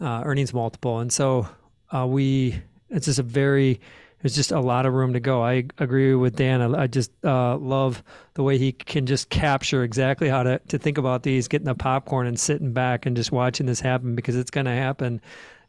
uh, 0.00 0.22
earnings 0.24 0.52
multiple 0.52 0.98
and 1.00 1.12
so 1.12 1.48
uh, 1.94 2.06
we 2.06 2.60
it's 2.90 3.06
just 3.06 3.18
a 3.18 3.22
very 3.22 3.80
there's 4.22 4.34
just 4.34 4.50
a 4.50 4.60
lot 4.60 4.84
of 4.84 4.94
room 4.94 5.12
to 5.12 5.20
go. 5.20 5.42
I 5.44 5.64
agree 5.78 6.14
with 6.14 6.36
Dan. 6.36 6.60
I, 6.60 6.82
I 6.82 6.86
just 6.88 7.12
uh, 7.24 7.56
love 7.56 8.02
the 8.34 8.42
way 8.42 8.58
he 8.58 8.72
can 8.72 9.06
just 9.06 9.30
capture 9.30 9.84
exactly 9.84 10.28
how 10.28 10.42
to, 10.42 10.58
to 10.68 10.78
think 10.78 10.98
about 10.98 11.22
these, 11.22 11.46
getting 11.46 11.66
the 11.66 11.74
popcorn 11.74 12.26
and 12.26 12.38
sitting 12.38 12.72
back 12.72 13.06
and 13.06 13.16
just 13.16 13.30
watching 13.30 13.66
this 13.66 13.80
happen 13.80 14.16
because 14.16 14.34
it's 14.34 14.50
going 14.50 14.66
to 14.66 14.72
happen. 14.72 15.20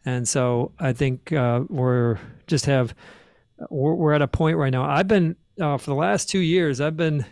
And 0.04 0.28
so 0.28 0.72
I 0.80 0.94
think 0.94 1.32
uh, 1.32 1.62
we're 1.70 2.18
just 2.48 2.66
have 2.66 2.96
we're, 3.70 3.94
we're, 3.94 4.14
at 4.14 4.22
a 4.22 4.28
point 4.28 4.58
right 4.58 4.72
now. 4.72 4.84
I've 4.84 5.08
been 5.08 5.36
uh, 5.60 5.78
for 5.78 5.92
the 5.92 5.96
last 5.96 6.30
two 6.30 6.40
years. 6.40 6.82
I've 6.82 6.98
been 6.98 7.26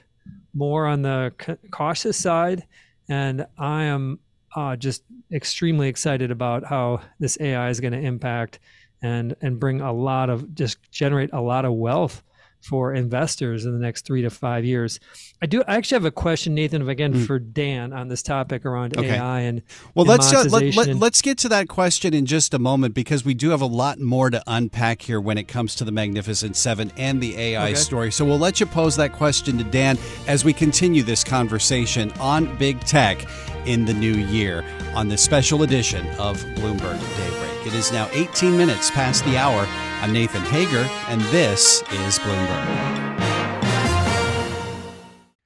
more 0.53 0.86
on 0.86 1.01
the 1.01 1.34
cautious 1.72 2.17
side, 2.17 2.65
and 3.07 3.46
I 3.57 3.84
am 3.84 4.19
uh, 4.55 4.75
just 4.75 5.03
extremely 5.31 5.88
excited 5.88 6.31
about 6.31 6.65
how 6.65 7.01
this 7.19 7.38
AI 7.39 7.69
is 7.69 7.79
going 7.79 7.93
to 7.93 8.00
impact 8.00 8.60
and 9.01 9.36
and 9.41 9.60
bring 9.60 9.81
a 9.81 9.93
lot 9.93 10.29
of 10.29 10.55
just 10.55 10.79
generate 10.91 11.29
a 11.34 11.41
lot 11.41 11.65
of 11.65 11.74
wealth 11.74 12.24
for 12.67 12.93
investors 12.93 13.65
in 13.65 13.71
the 13.71 13.79
next 13.79 14.05
three 14.05 14.21
to 14.21 14.29
five 14.29 14.65
years. 14.65 15.00
I 15.41 15.45
do. 15.45 15.63
I 15.67 15.75
actually 15.75 15.95
have 15.95 16.05
a 16.05 16.12
question, 16.12 16.53
Nathan, 16.53 16.88
again 16.89 17.13
mm. 17.13 17.25
for 17.25 17.39
Dan 17.39 17.93
on 17.93 18.07
this 18.07 18.21
topic 18.21 18.65
around 18.65 18.97
okay. 18.97 19.17
AI 19.17 19.41
and 19.41 19.62
well, 19.95 20.09
and 20.09 20.19
let's 20.19 20.33
uh, 20.33 20.45
let, 20.50 20.75
let, 20.75 20.95
let's 20.95 21.21
get 21.21 21.38
to 21.39 21.50
that 21.50 21.69
question 21.69 22.13
in 22.13 22.25
just 22.25 22.53
a 22.53 22.59
moment 22.59 22.93
because 22.93 23.24
we 23.24 23.33
do 23.33 23.51
have 23.51 23.62
a 23.62 23.67
lot 23.67 24.00
more 24.00 24.29
to 24.29 24.43
unpack 24.47 25.01
here 25.01 25.21
when 25.21 25.38
it 25.38 25.47
comes 25.47 25.75
to 25.75 25.86
the 25.86 25.91
Magnificent 25.91 26.55
Seven 26.55 26.91
and 26.97 27.21
the 27.21 27.38
AI 27.38 27.69
okay. 27.69 27.75
story. 27.75 28.12
So 28.12 28.25
we'll 28.25 28.39
let 28.39 28.59
you 28.59 28.65
pose 28.65 28.95
that 28.97 29.13
question 29.13 29.57
to 29.59 29.63
Dan 29.63 29.97
as 30.27 30.43
we 30.43 30.53
continue 30.53 31.03
this 31.03 31.24
conversation 31.24 32.12
on 32.13 32.57
big 32.57 32.79
tech 32.81 33.25
in 33.65 33.86
the 33.86 33.93
new 33.93 34.15
year 34.15 34.63
on 34.95 35.07
this 35.07 35.21
special 35.21 35.63
edition 35.63 36.07
of 36.17 36.38
Bloomberg 36.55 37.00
Daybreak. 37.17 37.57
It 37.67 37.74
is 37.74 37.91
now 37.91 38.09
18 38.13 38.55
minutes 38.55 38.89
past 38.89 39.25
the 39.25 39.36
hour. 39.38 39.67
I'm 40.01 40.13
Nathan 40.13 40.41
Hager, 40.43 40.88
and 41.09 41.19
this 41.24 41.81
is 41.91 42.17
Bloomberg. 42.17 43.19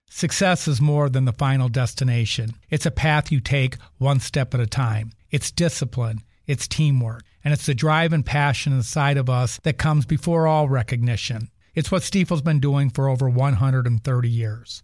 Success 0.07 0.67
is 0.67 0.79
more 0.79 1.09
than 1.09 1.25
the 1.25 1.33
final 1.33 1.67
destination. 1.67 2.53
It's 2.69 2.85
a 2.85 2.91
path 2.91 3.31
you 3.31 3.39
take 3.39 3.77
one 3.97 4.19
step 4.19 4.53
at 4.53 4.59
a 4.59 4.67
time. 4.67 5.13
It's 5.31 5.49
discipline, 5.49 6.21
it's 6.45 6.67
teamwork, 6.67 7.23
and 7.43 7.55
it's 7.55 7.65
the 7.65 7.73
drive 7.73 8.13
and 8.13 8.23
passion 8.23 8.71
inside 8.71 9.17
of 9.17 9.27
us 9.27 9.59
that 9.63 9.79
comes 9.79 10.05
before 10.05 10.45
all 10.45 10.69
recognition. 10.69 11.49
It's 11.73 11.91
what 11.91 12.03
Stifel's 12.03 12.43
been 12.43 12.59
doing 12.59 12.91
for 12.91 13.09
over 13.09 13.31
130 13.31 14.29
years. 14.29 14.83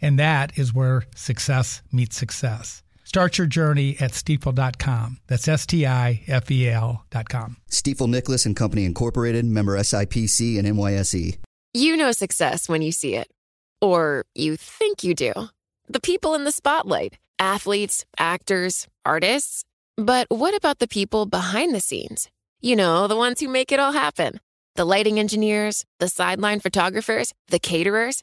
And 0.00 0.18
that 0.18 0.58
is 0.58 0.74
where 0.74 1.04
success 1.14 1.82
meets 1.92 2.16
success. 2.16 2.82
Start 3.04 3.38
your 3.38 3.46
journey 3.46 3.96
at 3.98 4.12
stifel.com. 4.12 5.18
That's 5.26 5.48
S 5.48 5.66
T 5.66 5.84
I 5.84 6.22
F 6.28 6.50
E 6.50 6.68
L.com. 6.68 7.56
Stifel 7.70 8.08
Nicolaus 8.08 8.46
and 8.46 8.54
Company 8.54 8.84
Incorporated, 8.84 9.44
member 9.44 9.76
SIPC 9.76 10.58
and 10.58 10.68
NYSE. 10.68 11.38
You 11.74 11.96
know 11.96 12.12
success 12.12 12.68
when 12.68 12.82
you 12.82 12.92
see 12.92 13.16
it, 13.16 13.28
or 13.80 14.24
you 14.34 14.56
think 14.56 15.02
you 15.02 15.14
do. 15.14 15.32
The 15.88 16.00
people 16.00 16.34
in 16.34 16.44
the 16.44 16.52
spotlight 16.52 17.18
athletes, 17.40 18.04
actors, 18.18 18.86
artists. 19.04 19.64
But 19.96 20.28
what 20.30 20.54
about 20.54 20.78
the 20.78 20.86
people 20.86 21.26
behind 21.26 21.74
the 21.74 21.80
scenes? 21.80 22.28
You 22.60 22.76
know, 22.76 23.08
the 23.08 23.16
ones 23.16 23.40
who 23.40 23.48
make 23.48 23.72
it 23.72 23.80
all 23.80 23.92
happen 23.92 24.38
the 24.76 24.84
lighting 24.84 25.18
engineers, 25.18 25.84
the 25.98 26.08
sideline 26.08 26.60
photographers, 26.60 27.34
the 27.48 27.58
caterers. 27.58 28.22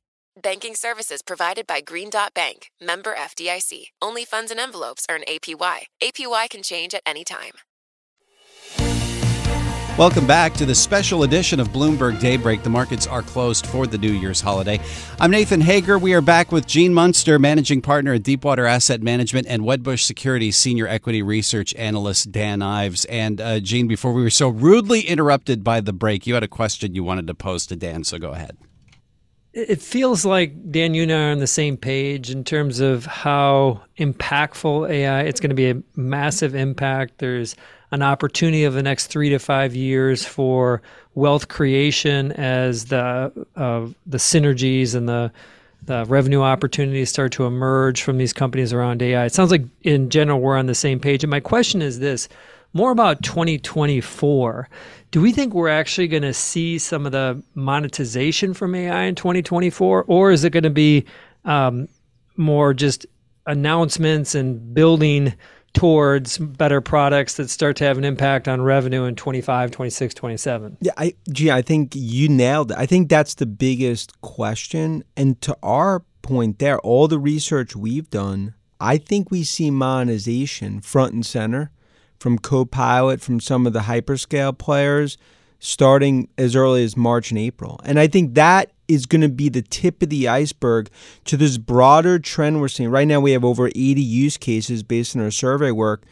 Banking 0.41 0.73
services 0.73 1.21
provided 1.21 1.67
by 1.67 1.81
Green 1.81 2.09
Dot 2.09 2.33
Bank, 2.33 2.71
member 2.81 3.13
FDIC. 3.13 3.91
Only 4.01 4.25
funds 4.25 4.49
and 4.49 4.59
envelopes 4.59 5.05
earn 5.09 5.21
APY. 5.27 5.81
APY 6.01 6.49
can 6.49 6.63
change 6.63 6.95
at 6.95 7.01
any 7.05 7.23
time. 7.23 7.51
Welcome 9.99 10.25
back 10.25 10.53
to 10.53 10.65
the 10.65 10.73
special 10.73 11.23
edition 11.23 11.59
of 11.59 11.67
Bloomberg 11.69 12.19
Daybreak. 12.19 12.63
The 12.63 12.71
markets 12.71 13.05
are 13.05 13.21
closed 13.21 13.67
for 13.67 13.85
the 13.85 13.99
New 13.99 14.13
Year's 14.13 14.41
holiday. 14.41 14.79
I'm 15.19 15.29
Nathan 15.29 15.61
Hager. 15.61 15.99
We 15.99 16.13
are 16.15 16.21
back 16.21 16.51
with 16.51 16.65
Gene 16.65 16.93
Munster, 16.93 17.37
managing 17.37 17.81
partner 17.81 18.13
at 18.13 18.23
Deepwater 18.23 18.65
Asset 18.65 19.03
Management, 19.03 19.45
and 19.47 19.61
Wedbush 19.61 20.03
Securities 20.03 20.57
senior 20.57 20.87
equity 20.87 21.21
research 21.21 21.75
analyst 21.75 22.31
Dan 22.31 22.63
Ives. 22.63 23.05
And 23.05 23.39
uh, 23.39 23.59
Gene, 23.59 23.87
before 23.87 24.13
we 24.13 24.23
were 24.23 24.31
so 24.31 24.49
rudely 24.49 25.01
interrupted 25.01 25.63
by 25.63 25.81
the 25.81 25.93
break, 25.93 26.25
you 26.25 26.33
had 26.33 26.43
a 26.43 26.47
question 26.47 26.95
you 26.95 27.03
wanted 27.03 27.27
to 27.27 27.35
pose 27.35 27.67
to 27.67 27.75
Dan, 27.75 28.03
so 28.03 28.17
go 28.17 28.31
ahead. 28.31 28.57
It 29.53 29.81
feels 29.81 30.23
like 30.23 30.71
Dan, 30.71 30.93
you 30.93 31.03
and 31.03 31.11
I 31.11 31.15
are 31.15 31.31
on 31.31 31.39
the 31.39 31.47
same 31.47 31.75
page 31.75 32.29
in 32.29 32.45
terms 32.45 32.79
of 32.79 33.05
how 33.05 33.81
impactful 33.97 34.89
AI. 34.89 35.21
It's 35.23 35.41
going 35.41 35.49
to 35.49 35.55
be 35.55 35.69
a 35.69 35.81
massive 35.97 36.55
impact. 36.55 37.17
There's 37.17 37.55
an 37.91 38.01
opportunity 38.01 38.63
of 38.63 38.73
the 38.73 38.83
next 38.83 39.07
three 39.07 39.29
to 39.29 39.39
five 39.39 39.75
years 39.75 40.23
for 40.25 40.81
wealth 41.15 41.49
creation 41.49 42.31
as 42.33 42.85
the 42.85 43.31
uh, 43.57 43.87
the 44.05 44.17
synergies 44.17 44.95
and 44.95 45.09
the 45.09 45.31
the 45.83 46.05
revenue 46.05 46.41
opportunities 46.41 47.09
start 47.09 47.33
to 47.33 47.45
emerge 47.45 48.03
from 48.03 48.17
these 48.17 48.31
companies 48.31 48.71
around 48.71 49.01
AI. 49.01 49.25
It 49.25 49.33
sounds 49.33 49.51
like 49.51 49.63
in 49.81 50.09
general 50.09 50.39
we're 50.39 50.57
on 50.57 50.67
the 50.67 50.75
same 50.75 50.99
page. 50.99 51.23
And 51.23 51.31
my 51.31 51.39
question 51.39 51.81
is 51.81 51.99
this 51.99 52.29
more 52.73 52.91
about 52.91 53.21
2024. 53.23 54.69
Do 55.11 55.21
we 55.21 55.31
think 55.31 55.53
we're 55.53 55.67
actually 55.67 56.07
going 56.07 56.23
to 56.23 56.33
see 56.33 56.77
some 56.77 57.05
of 57.05 57.11
the 57.11 57.41
monetization 57.53 58.53
from 58.53 58.75
AI 58.75 59.03
in 59.03 59.15
2024? 59.15 60.05
Or 60.07 60.31
is 60.31 60.43
it 60.43 60.51
going 60.51 60.63
to 60.63 60.69
be 60.69 61.05
um, 61.45 61.87
more 62.37 62.73
just 62.73 63.05
announcements 63.45 64.35
and 64.35 64.73
building 64.73 65.33
towards 65.73 66.37
better 66.37 66.81
products 66.81 67.35
that 67.35 67.49
start 67.49 67.77
to 67.77 67.83
have 67.83 67.97
an 67.97 68.03
impact 68.03 68.47
on 68.47 68.61
revenue 68.61 69.05
in 69.05 69.15
25, 69.15 69.71
26, 69.71 70.13
27. 70.13 70.77
Yeah, 70.81 70.91
I 70.97 71.13
gee, 71.31 71.51
I 71.51 71.61
think 71.61 71.93
you 71.95 72.27
nailed 72.27 72.71
it. 72.71 72.77
I 72.77 72.85
think 72.85 73.09
that's 73.09 73.35
the 73.35 73.45
biggest 73.45 74.19
question. 74.21 75.03
And 75.15 75.39
to 75.41 75.57
our 75.63 76.03
point 76.21 76.59
there, 76.59 76.79
all 76.79 77.07
the 77.07 77.19
research 77.19 77.75
we've 77.75 78.09
done, 78.09 78.53
I 78.79 78.97
think 78.97 79.31
we 79.31 79.43
see 79.43 79.71
monetization 79.71 80.81
front 80.81 81.13
and 81.13 81.25
center 81.25 81.71
from 82.21 82.37
Copilot, 82.37 83.19
from 83.19 83.39
some 83.39 83.65
of 83.65 83.73
the 83.73 83.79
hyperscale 83.79 84.55
players, 84.55 85.17
starting 85.57 86.29
as 86.37 86.55
early 86.55 86.83
as 86.83 86.95
March 86.95 87.31
and 87.31 87.39
April. 87.39 87.79
And 87.83 87.99
I 87.99 88.07
think 88.07 88.35
that 88.35 88.71
is 88.87 89.07
going 89.07 89.21
to 89.21 89.29
be 89.29 89.49
the 89.49 89.63
tip 89.63 90.03
of 90.03 90.09
the 90.09 90.27
iceberg 90.27 90.91
to 91.25 91.35
this 91.35 91.57
broader 91.57 92.19
trend 92.19 92.61
we're 92.61 92.67
seeing. 92.67 92.89
Right 92.91 93.07
now, 93.07 93.19
we 93.19 93.31
have 93.31 93.43
over 93.43 93.69
80 93.69 94.01
use 94.01 94.37
cases 94.37 94.83
based 94.83 95.15
on 95.15 95.23
our 95.23 95.31
survey 95.31 95.71
work. 95.71 96.03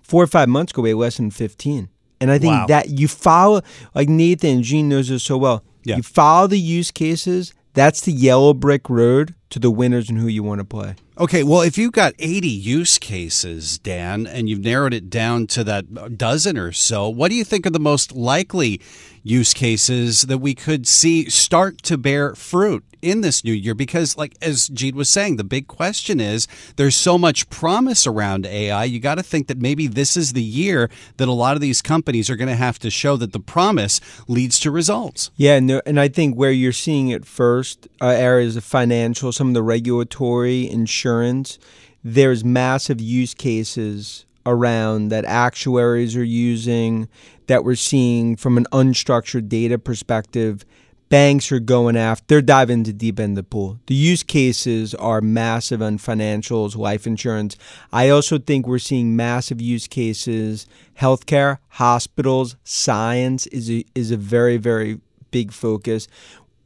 Four 0.00 0.22
or 0.22 0.28
five 0.28 0.48
months 0.48 0.70
ago, 0.72 0.82
we 0.82 0.90
had 0.90 0.98
less 0.98 1.16
than 1.16 1.32
15. 1.32 1.88
And 2.20 2.30
I 2.30 2.38
think 2.38 2.52
Wow. 2.52 2.66
that 2.68 2.90
you 2.90 3.08
follow, 3.08 3.62
like 3.92 4.08
Nathan 4.08 4.50
and 4.56 4.62
Gene 4.64 4.88
knows 4.88 5.08
this 5.08 5.24
so 5.24 5.36
well. 5.36 5.64
Yeah. 5.82 5.96
You 5.96 6.04
follow 6.04 6.46
the 6.46 6.60
use 6.60 6.92
cases. 6.92 7.54
That's 7.74 8.02
the 8.02 8.12
yellow 8.12 8.54
brick 8.54 8.88
road 8.88 9.34
to 9.50 9.58
the 9.58 9.70
winners 9.70 10.08
and 10.08 10.18
who 10.18 10.28
you 10.28 10.42
want 10.42 10.60
to 10.60 10.64
play. 10.64 10.94
Okay, 11.18 11.42
well, 11.42 11.60
if 11.60 11.76
you've 11.76 11.92
got 11.92 12.14
80 12.18 12.48
use 12.48 12.96
cases, 12.98 13.78
Dan, 13.78 14.26
and 14.26 14.48
you've 14.48 14.60
narrowed 14.60 14.94
it 14.94 15.10
down 15.10 15.46
to 15.48 15.64
that 15.64 16.16
dozen 16.16 16.56
or 16.56 16.72
so, 16.72 17.08
what 17.10 17.28
do 17.28 17.34
you 17.34 17.44
think 17.44 17.66
are 17.66 17.70
the 17.70 17.78
most 17.78 18.12
likely 18.14 18.80
use 19.22 19.52
cases 19.52 20.22
that 20.22 20.38
we 20.38 20.54
could 20.54 20.86
see 20.86 21.28
start 21.28 21.82
to 21.82 21.98
bear 21.98 22.34
fruit 22.34 22.84
in 23.02 23.20
this 23.20 23.44
new 23.44 23.52
year? 23.52 23.74
Because, 23.74 24.16
like 24.16 24.34
as 24.40 24.68
Gene 24.68 24.96
was 24.96 25.10
saying, 25.10 25.36
the 25.36 25.44
big 25.44 25.66
question 25.66 26.20
is 26.20 26.48
there's 26.76 26.96
so 26.96 27.18
much 27.18 27.50
promise 27.50 28.06
around 28.06 28.46
AI. 28.46 28.84
You 28.84 28.98
got 28.98 29.16
to 29.16 29.22
think 29.22 29.48
that 29.48 29.58
maybe 29.60 29.86
this 29.88 30.16
is 30.16 30.32
the 30.32 30.42
year 30.42 30.88
that 31.18 31.28
a 31.28 31.32
lot 31.32 31.54
of 31.54 31.60
these 31.60 31.82
companies 31.82 32.30
are 32.30 32.36
going 32.36 32.48
to 32.48 32.54
have 32.56 32.78
to 32.78 32.88
show 32.88 33.16
that 33.18 33.32
the 33.34 33.40
promise 33.40 34.00
leads 34.26 34.58
to 34.60 34.70
results. 34.70 35.30
Yeah, 35.36 35.56
and, 35.56 35.68
there- 35.68 35.82
and 35.84 36.00
I 36.00 36.08
think 36.08 36.34
where 36.34 36.52
you're 36.52 36.72
seeing 36.72 37.08
it 37.10 37.26
first, 37.26 37.88
uh, 38.00 38.06
areas 38.06 38.56
of 38.56 38.64
financial, 38.64 39.32
some 39.40 39.48
of 39.48 39.54
the 39.54 39.62
regulatory, 39.62 40.68
insurance, 40.68 41.58
there's 42.04 42.44
massive 42.44 43.00
use 43.00 43.32
cases 43.32 44.26
around 44.44 45.08
that 45.08 45.24
actuaries 45.24 46.14
are 46.14 46.22
using, 46.22 47.08
that 47.46 47.64
we're 47.64 47.74
seeing 47.74 48.36
from 48.36 48.58
an 48.58 48.66
unstructured 48.70 49.48
data 49.48 49.78
perspective. 49.78 50.66
Banks 51.08 51.50
are 51.50 51.58
going 51.58 51.96
after, 51.96 52.22
they're 52.28 52.42
diving 52.42 52.80
into 52.80 52.92
deep 52.92 53.18
end 53.18 53.34
the 53.34 53.42
pool. 53.42 53.80
The 53.86 53.94
use 53.94 54.22
cases 54.22 54.94
are 54.96 55.22
massive 55.22 55.80
on 55.80 55.96
financials, 55.96 56.76
life 56.76 57.06
insurance. 57.06 57.56
I 57.90 58.10
also 58.10 58.38
think 58.38 58.66
we're 58.66 58.78
seeing 58.78 59.16
massive 59.16 59.58
use 59.58 59.88
cases, 59.88 60.66
healthcare, 61.00 61.60
hospitals, 61.68 62.56
science 62.62 63.46
is 63.46 63.70
a, 63.70 63.86
is 63.94 64.10
a 64.10 64.18
very, 64.18 64.58
very 64.58 65.00
big 65.30 65.50
focus. 65.50 66.08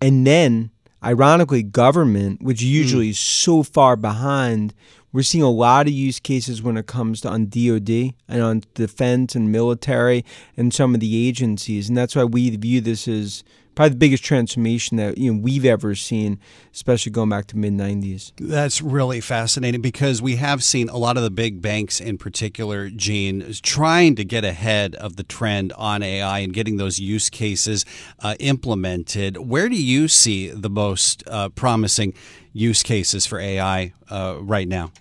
And 0.00 0.26
then, 0.26 0.72
ironically, 1.04 1.62
government, 1.62 2.42
which 2.42 2.60
hmm. 2.60 2.66
usually 2.66 3.08
is 3.10 3.18
so 3.18 3.62
far 3.62 3.96
behind, 3.96 4.74
we're 5.12 5.22
seeing 5.22 5.44
a 5.44 5.50
lot 5.50 5.86
of 5.86 5.92
use 5.92 6.18
cases 6.18 6.60
when 6.60 6.76
it 6.76 6.86
comes 6.86 7.20
to 7.20 7.28
on 7.28 7.46
DoD 7.46 8.14
and 8.28 8.42
on 8.42 8.62
defense 8.74 9.36
and 9.36 9.52
military 9.52 10.24
and 10.56 10.74
some 10.74 10.94
of 10.94 11.00
the 11.00 11.28
agencies, 11.28 11.88
and 11.88 11.96
that's 11.96 12.16
why 12.16 12.24
we 12.24 12.54
view 12.56 12.80
this 12.80 13.06
as 13.06 13.44
probably 13.74 13.90
the 13.90 13.96
biggest 13.96 14.24
transformation 14.24 14.96
that 14.96 15.18
you 15.18 15.32
know 15.32 15.40
we've 15.40 15.64
ever 15.64 15.94
seen, 15.94 16.38
especially 16.72 17.12
going 17.12 17.28
back 17.28 17.46
to 17.48 17.56
mid 17.56 17.72
'90s. 17.72 18.32
That's 18.36 18.80
really 18.80 19.20
fascinating 19.20 19.80
because 19.80 20.22
we 20.22 20.36
have 20.36 20.62
seen 20.62 20.88
a 20.88 20.96
lot 20.96 21.16
of 21.16 21.22
the 21.22 21.30
big 21.30 21.60
banks, 21.60 22.00
in 22.00 22.18
particular, 22.18 22.90
Gene, 22.90 23.44
trying 23.62 24.16
to 24.16 24.24
get 24.24 24.44
ahead 24.44 24.94
of 24.96 25.16
the 25.16 25.24
trend 25.24 25.72
on 25.74 26.02
AI 26.02 26.38
and 26.40 26.52
getting 26.52 26.76
those 26.76 26.98
use 26.98 27.30
cases 27.30 27.84
uh, 28.20 28.34
implemented. 28.40 29.36
Where 29.38 29.68
do 29.68 29.76
you 29.76 30.08
see 30.08 30.48
the 30.48 30.70
most 30.70 31.22
uh, 31.26 31.48
promising 31.50 32.14
use 32.52 32.82
cases 32.82 33.26
for 33.26 33.38
AI 33.38 33.92
uh, 34.10 34.38
right 34.40 34.68
now? 34.68 34.92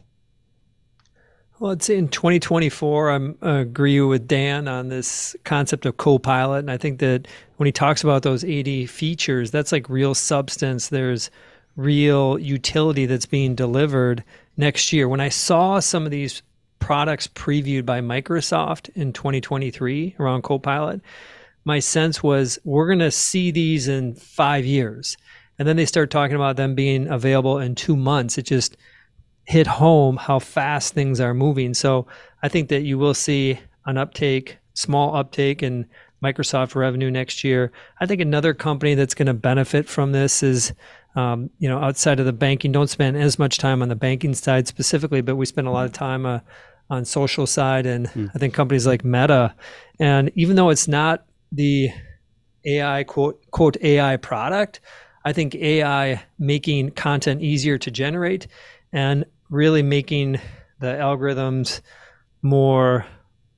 Well, 1.59 1.79
say 1.79 1.97
in 1.97 2.09
2024, 2.09 3.11
I'm 3.11 3.37
I 3.41 3.59
agree 3.59 4.01
with 4.01 4.27
Dan 4.27 4.67
on 4.67 4.89
this 4.89 5.35
concept 5.43 5.85
of 5.85 5.97
Copilot, 5.97 6.59
and 6.59 6.71
I 6.71 6.77
think 6.77 6.99
that 6.99 7.27
when 7.57 7.67
he 7.67 7.71
talks 7.71 8.03
about 8.03 8.23
those 8.23 8.43
80 8.43 8.87
features, 8.87 9.51
that's 9.51 9.71
like 9.71 9.87
real 9.87 10.15
substance. 10.15 10.89
There's 10.89 11.29
real 11.75 12.39
utility 12.39 13.05
that's 13.05 13.25
being 13.25 13.55
delivered 13.55 14.23
next 14.57 14.91
year. 14.93 15.07
When 15.07 15.21
I 15.21 15.29
saw 15.29 15.79
some 15.79 16.05
of 16.05 16.11
these 16.11 16.41
products 16.79 17.27
previewed 17.27 17.85
by 17.85 18.01
Microsoft 18.01 18.89
in 18.95 19.13
2023 19.13 20.15
around 20.19 20.41
Copilot, 20.41 21.01
my 21.65 21.79
sense 21.79 22.21
was 22.21 22.59
we're 22.63 22.87
going 22.87 22.99
to 22.99 23.11
see 23.11 23.51
these 23.51 23.87
in 23.87 24.15
five 24.15 24.65
years. 24.65 25.17
And 25.57 25.67
then 25.67 25.77
they 25.77 25.85
start 25.85 26.09
talking 26.09 26.35
about 26.35 26.57
them 26.57 26.75
being 26.75 27.07
available 27.07 27.59
in 27.59 27.75
two 27.75 27.95
months. 27.95 28.37
It 28.37 28.43
just 28.43 28.75
hit 29.45 29.67
home 29.67 30.17
how 30.17 30.39
fast 30.39 30.93
things 30.93 31.19
are 31.19 31.33
moving. 31.33 31.73
So 31.73 32.07
I 32.41 32.49
think 32.49 32.69
that 32.69 32.83
you 32.83 32.97
will 32.97 33.13
see 33.13 33.59
an 33.85 33.97
uptake, 33.97 34.57
small 34.73 35.15
uptake 35.15 35.61
in 35.61 35.85
Microsoft 36.23 36.75
revenue 36.75 37.11
next 37.11 37.43
year. 37.43 37.71
I 37.99 38.05
think 38.05 38.21
another 38.21 38.53
company 38.53 38.95
that's 38.95 39.13
going 39.13 39.27
to 39.27 39.33
benefit 39.33 39.89
from 39.89 40.13
this 40.13 40.41
is, 40.41 40.73
um, 41.15 41.49
you 41.59 41.67
know, 41.67 41.79
outside 41.79 42.19
of 42.19 42.25
the 42.25 42.33
banking. 42.33 42.71
Don't 42.71 42.89
spend 42.89 43.17
as 43.17 43.37
much 43.37 43.57
time 43.57 43.81
on 43.81 43.89
the 43.89 43.95
banking 43.95 44.33
side 44.33 44.67
specifically, 44.67 45.21
but 45.21 45.35
we 45.35 45.45
spend 45.45 45.67
a 45.67 45.71
lot 45.71 45.85
of 45.85 45.91
time 45.91 46.25
uh, 46.25 46.39
on 46.89 47.03
social 47.03 47.45
side, 47.45 47.85
and 47.85 48.07
I 48.33 48.37
think 48.37 48.53
companies 48.53 48.87
like 48.87 49.03
Meta, 49.03 49.55
and 49.99 50.31
even 50.35 50.55
though 50.55 50.69
it's 50.69 50.87
not 50.87 51.25
the 51.51 51.89
AI 52.65 53.03
quote 53.03 53.41
quote 53.51 53.77
AI 53.81 54.17
product, 54.17 54.79
I 55.25 55.33
think 55.33 55.55
AI 55.55 56.23
making 56.39 56.91
content 56.91 57.41
easier 57.41 57.77
to 57.77 57.91
generate 57.91 58.47
and 58.93 59.25
really 59.53 59.83
making 59.83 60.39
the 60.79 60.87
algorithms 60.87 61.81
more 62.41 63.05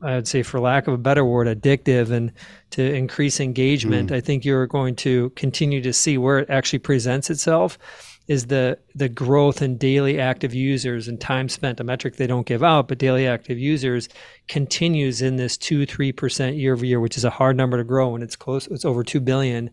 I 0.02 0.16
would 0.16 0.28
say 0.28 0.44
for 0.44 0.60
lack 0.60 0.88
of 0.88 0.94
a 0.94 0.98
better 0.98 1.24
word 1.24 1.48
addictive 1.48 2.12
and 2.12 2.32
to 2.72 2.84
increase 2.84 3.40
engagement 3.40 4.10
hmm. 4.10 4.16
I 4.16 4.22
think 4.22 4.44
you're 4.44 4.68
going 4.68 4.96
to 4.98 5.30
continue 5.32 5.82
to 5.82 5.94
see 5.94 6.18
where 6.18 6.40
it 6.40 6.50
actually 6.50 6.80
presents 6.80 7.30
itself 7.30 7.80
is 8.28 8.48
the 8.48 8.78
the 8.94 9.08
growth 9.08 9.62
in 9.62 9.78
daily 9.78 10.20
active 10.20 10.54
users 10.54 11.08
and 11.08 11.22
time 11.22 11.48
spent 11.48 11.80
a 11.80 11.84
metric 11.84 12.18
they 12.18 12.28
don't 12.28 12.46
give 12.46 12.64
out 12.64 12.88
but 12.88 12.98
daily 12.98 13.26
active 13.26 13.58
users 13.58 14.10
continues 14.48 15.22
in 15.22 15.38
this 15.38 15.58
2 15.58 15.86
3% 15.86 16.60
year 16.60 16.74
over 16.74 16.86
year 16.86 17.00
which 17.00 17.18
is 17.18 17.24
a 17.24 17.30
hard 17.30 17.56
number 17.56 17.78
to 17.78 17.84
grow 17.84 18.10
when 18.10 18.22
it's 18.22 18.36
close 18.36 18.68
it's 18.68 18.86
over 18.86 19.04
2 19.04 19.22
billion. 19.22 19.70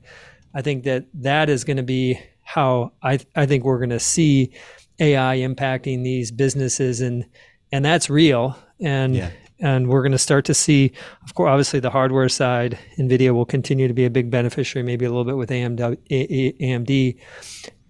I 0.55 0.63
think 0.63 0.85
that 0.85 1.07
that 1.15 1.49
is 1.49 1.65
going 1.65 1.79
to 1.79 1.83
be 1.83 2.21
how 2.43 2.93
I 3.03 3.19
I 3.35 3.47
think 3.47 3.65
we're 3.65 3.79
going 3.79 3.91
to 3.91 4.01
see 4.01 4.53
AI 5.03 5.39
impacting 5.39 6.05
these 6.05 6.31
businesses 6.31 7.01
and 7.01 7.25
and 7.73 7.85
that's 7.85 8.09
real. 8.11 8.57
And 8.81 9.15
Yeah. 9.17 9.31
and 9.61 9.89
we're 9.89 10.03
going 10.03 10.13
to 10.13 10.19
start 10.19 10.45
to 10.47 10.55
see 10.55 10.93
of 11.25 11.35
course 11.35 11.49
obviously 11.51 11.81
the 11.81 11.91
hardware 11.91 12.29
side 12.29 12.79
Nvidia 12.99 13.33
will 13.33 13.45
continue 13.57 13.87
to 13.89 13.95
be 13.95 14.05
a 14.05 14.11
big 14.11 14.31
beneficiary 14.31 14.85
maybe 14.85 15.05
a 15.05 15.09
little 15.09 15.25
bit 15.25 15.37
with 15.37 15.51
AMD 15.51 15.81
A- 15.81 15.99
A- 16.11 16.53
AMD 16.61 17.17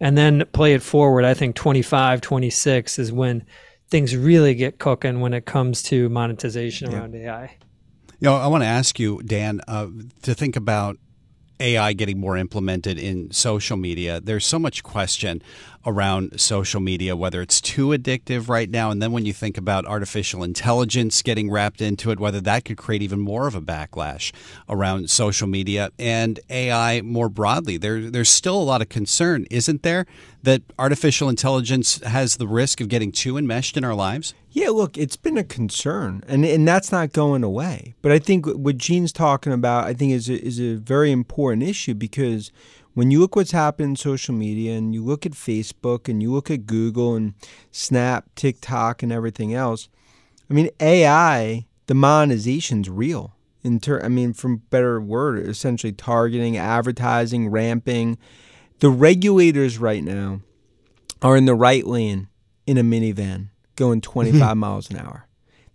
and 0.00 0.16
then 0.18 0.44
play 0.52 0.74
it 0.74 0.82
forward 0.82 1.24
I 1.24 1.34
think 1.34 1.56
25 1.56 2.20
26 2.20 2.98
is 2.98 3.10
when 3.12 3.44
things 3.88 4.14
really 4.16 4.54
get 4.54 4.78
cooking 4.78 5.20
when 5.20 5.32
it 5.34 5.44
comes 5.46 5.82
to 5.84 6.08
monetization 6.10 6.92
around 6.94 7.14
AI 7.14 7.56
You 8.20 8.28
know, 8.28 8.36
I 8.36 8.46
want 8.48 8.62
to 8.62 8.68
ask 8.68 9.00
you, 9.00 9.20
Dan, 9.24 9.60
uh, 9.66 9.86
to 10.22 10.34
think 10.34 10.54
about 10.56 10.96
AI 11.60 11.92
getting 11.92 12.18
more 12.18 12.36
implemented 12.36 12.98
in 12.98 13.30
social 13.30 13.76
media. 13.76 14.20
There's 14.20 14.46
so 14.46 14.58
much 14.58 14.82
question 14.82 15.42
around 15.84 16.40
social 16.40 16.80
media, 16.80 17.16
whether 17.16 17.42
it's 17.42 17.60
too 17.60 17.88
addictive 17.88 18.48
right 18.48 18.70
now, 18.70 18.90
and 18.90 19.02
then 19.02 19.12
when 19.12 19.24
you 19.24 19.32
think 19.32 19.58
about 19.58 19.84
artificial 19.86 20.42
intelligence 20.42 21.22
getting 21.22 21.50
wrapped 21.50 21.80
into 21.80 22.10
it, 22.10 22.20
whether 22.20 22.40
that 22.40 22.64
could 22.64 22.76
create 22.76 23.02
even 23.02 23.18
more 23.18 23.46
of 23.46 23.54
a 23.54 23.60
backlash 23.60 24.32
around 24.68 25.10
social 25.10 25.48
media 25.48 25.90
and 25.98 26.38
AI 26.50 27.00
more 27.02 27.28
broadly. 27.28 27.76
There, 27.76 28.10
there's 28.10 28.30
still 28.30 28.60
a 28.60 28.62
lot 28.62 28.82
of 28.82 28.88
concern, 28.88 29.46
isn't 29.50 29.82
there, 29.82 30.06
that 30.42 30.62
artificial 30.78 31.28
intelligence 31.28 32.00
has 32.02 32.36
the 32.36 32.48
risk 32.48 32.80
of 32.80 32.88
getting 32.88 33.12
too 33.12 33.36
enmeshed 33.36 33.76
in 33.76 33.84
our 33.84 33.94
lives? 33.94 34.34
Yeah, 34.54 34.68
look, 34.68 34.98
it's 34.98 35.16
been 35.16 35.38
a 35.38 35.44
concern, 35.44 36.22
and 36.28 36.44
and 36.44 36.68
that's 36.68 36.92
not 36.92 37.14
going 37.14 37.42
away. 37.42 37.94
But 38.02 38.12
I 38.12 38.18
think 38.18 38.44
what 38.46 38.76
Gene's 38.76 39.10
talking 39.10 39.50
about, 39.50 39.86
I 39.86 39.94
think, 39.94 40.12
is 40.12 40.28
a, 40.28 40.44
is 40.44 40.60
a 40.60 40.74
very 40.74 41.10
important 41.10 41.62
issue 41.62 41.94
because 41.94 42.52
when 42.92 43.10
you 43.10 43.18
look 43.18 43.34
what's 43.34 43.52
happened 43.52 43.88
in 43.88 43.96
social 43.96 44.34
media, 44.34 44.76
and 44.76 44.94
you 44.94 45.02
look 45.02 45.24
at 45.24 45.32
Facebook, 45.32 46.06
and 46.06 46.22
you 46.22 46.30
look 46.30 46.50
at 46.50 46.66
Google, 46.66 47.14
and 47.14 47.32
Snap, 47.70 48.26
TikTok, 48.34 49.02
and 49.02 49.10
everything 49.10 49.54
else, 49.54 49.88
I 50.50 50.52
mean, 50.52 50.68
AI, 50.80 51.64
the 51.86 51.94
monetization's 51.94 52.90
real. 52.90 53.34
In 53.62 53.80
ter- 53.80 54.02
I 54.02 54.08
mean, 54.08 54.34
from 54.34 54.58
better 54.68 55.00
word, 55.00 55.48
essentially 55.48 55.94
targeting, 55.94 56.58
advertising, 56.58 57.48
ramping. 57.48 58.18
The 58.80 58.90
regulators 58.90 59.78
right 59.78 60.04
now 60.04 60.40
are 61.22 61.38
in 61.38 61.46
the 61.46 61.54
right 61.54 61.86
lane 61.86 62.28
in 62.66 62.76
a 62.76 62.82
minivan 62.82 63.48
going 63.76 64.00
25 64.12 64.56
miles 64.56 64.90
an 64.90 64.98
hour. 64.98 65.26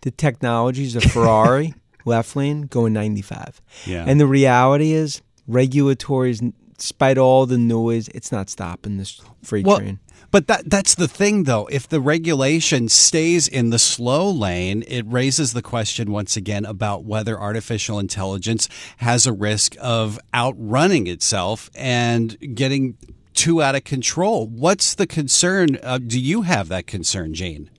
the 0.02 0.12
technology's 0.12 0.96
a 0.96 1.02
Ferrari 1.02 1.74
left 2.06 2.36
lane 2.36 2.64
going 2.64 2.94
95. 2.94 3.62
Yeah. 3.86 4.06
And 4.08 4.20
the 4.20 4.28
reality 4.28 4.92
is, 4.94 5.22
regulatory 5.48 6.32
is, 6.32 6.42
despite 6.78 7.18
all 7.18 7.46
the 7.46 7.58
noise, 7.58 8.08
it's 8.10 8.32
not 8.32 8.50
stopping 8.50 8.98
this 8.98 9.20
freight 9.44 9.66
Well, 9.66 9.80
train. 9.80 10.00
But 10.30 10.48
that 10.48 10.70
that's 10.70 10.96
the 10.96 11.08
thing 11.08 11.44
though. 11.46 11.68
If 11.72 11.88
the 11.88 12.02
regulation 12.02 12.90
stays 12.90 13.48
in 13.48 13.70
the 13.70 13.80
slow 13.80 14.30
lane, 14.30 14.84
it 14.88 15.06
raises 15.08 15.54
the 15.54 15.62
question 15.62 16.12
once 16.12 16.36
again 16.36 16.66
about 16.66 17.06
whether 17.06 17.40
artificial 17.40 17.98
intelligence 17.98 18.68
has 18.98 19.26
a 19.26 19.32
risk 19.32 19.78
of 19.80 20.20
outrunning 20.34 21.08
itself 21.08 21.70
and 21.76 22.38
getting 22.56 22.98
too 23.34 23.62
out 23.62 23.76
of 23.76 23.86
control. 23.86 24.48
What's 24.48 24.96
the 24.96 25.08
concern? 25.08 25.78
Uh, 25.82 25.98
do 25.98 26.20
you 26.20 26.42
have 26.42 26.68
that 26.68 26.88
concern, 26.88 27.34
Gene? 27.34 27.70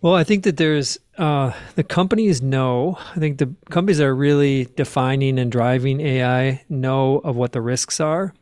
Well, 0.00 0.14
I 0.14 0.22
think 0.22 0.44
that 0.44 0.56
there's 0.56 0.98
uh, 1.16 1.52
the 1.74 1.82
companies 1.82 2.40
know. 2.40 2.98
I 3.16 3.18
think 3.18 3.38
the 3.38 3.52
companies 3.68 3.98
that 3.98 4.06
are 4.06 4.14
really 4.14 4.66
defining 4.76 5.40
and 5.40 5.50
driving 5.50 6.00
AI 6.00 6.64
know 6.68 7.18
of 7.18 7.34
what 7.34 7.50
the 7.50 7.60
risks 7.60 7.98
are. 7.98 8.32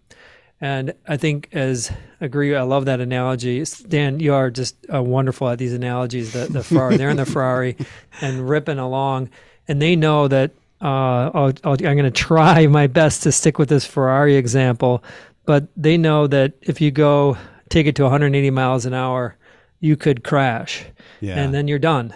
And 0.60 0.92
I 1.08 1.16
think, 1.16 1.48
as 1.52 1.90
agree, 2.20 2.54
I 2.54 2.62
love 2.62 2.84
that 2.86 3.00
analogy. 3.00 3.64
Dan, 3.88 4.20
you 4.20 4.34
are 4.34 4.50
just 4.50 4.76
uh, 4.92 5.02
wonderful 5.02 5.48
at 5.48 5.58
these 5.58 5.72
analogies. 5.72 6.32
The, 6.34 6.46
the 6.46 6.62
Ferrari, 6.62 6.96
they're 6.98 7.10
in 7.10 7.16
the 7.16 7.26
Ferrari 7.26 7.76
and 8.20 8.48
ripping 8.48 8.78
along, 8.78 9.30
and 9.66 9.80
they 9.80 9.96
know 9.96 10.28
that. 10.28 10.52
Uh, 10.78 11.30
I'll, 11.32 11.52
I'll, 11.64 11.72
I'm 11.72 11.78
going 11.78 12.04
to 12.04 12.10
try 12.10 12.66
my 12.66 12.86
best 12.86 13.22
to 13.22 13.32
stick 13.32 13.58
with 13.58 13.70
this 13.70 13.86
Ferrari 13.86 14.36
example, 14.36 15.02
but 15.46 15.68
they 15.74 15.96
know 15.96 16.26
that 16.26 16.52
if 16.60 16.82
you 16.82 16.90
go 16.90 17.38
take 17.70 17.86
it 17.86 17.96
to 17.96 18.02
180 18.02 18.50
miles 18.50 18.84
an 18.84 18.92
hour, 18.92 19.36
you 19.80 19.96
could 19.96 20.24
crash, 20.24 20.84
Yeah. 21.20 21.38
and 21.38 21.54
then 21.54 21.68
you're 21.68 21.78
done. 21.78 22.14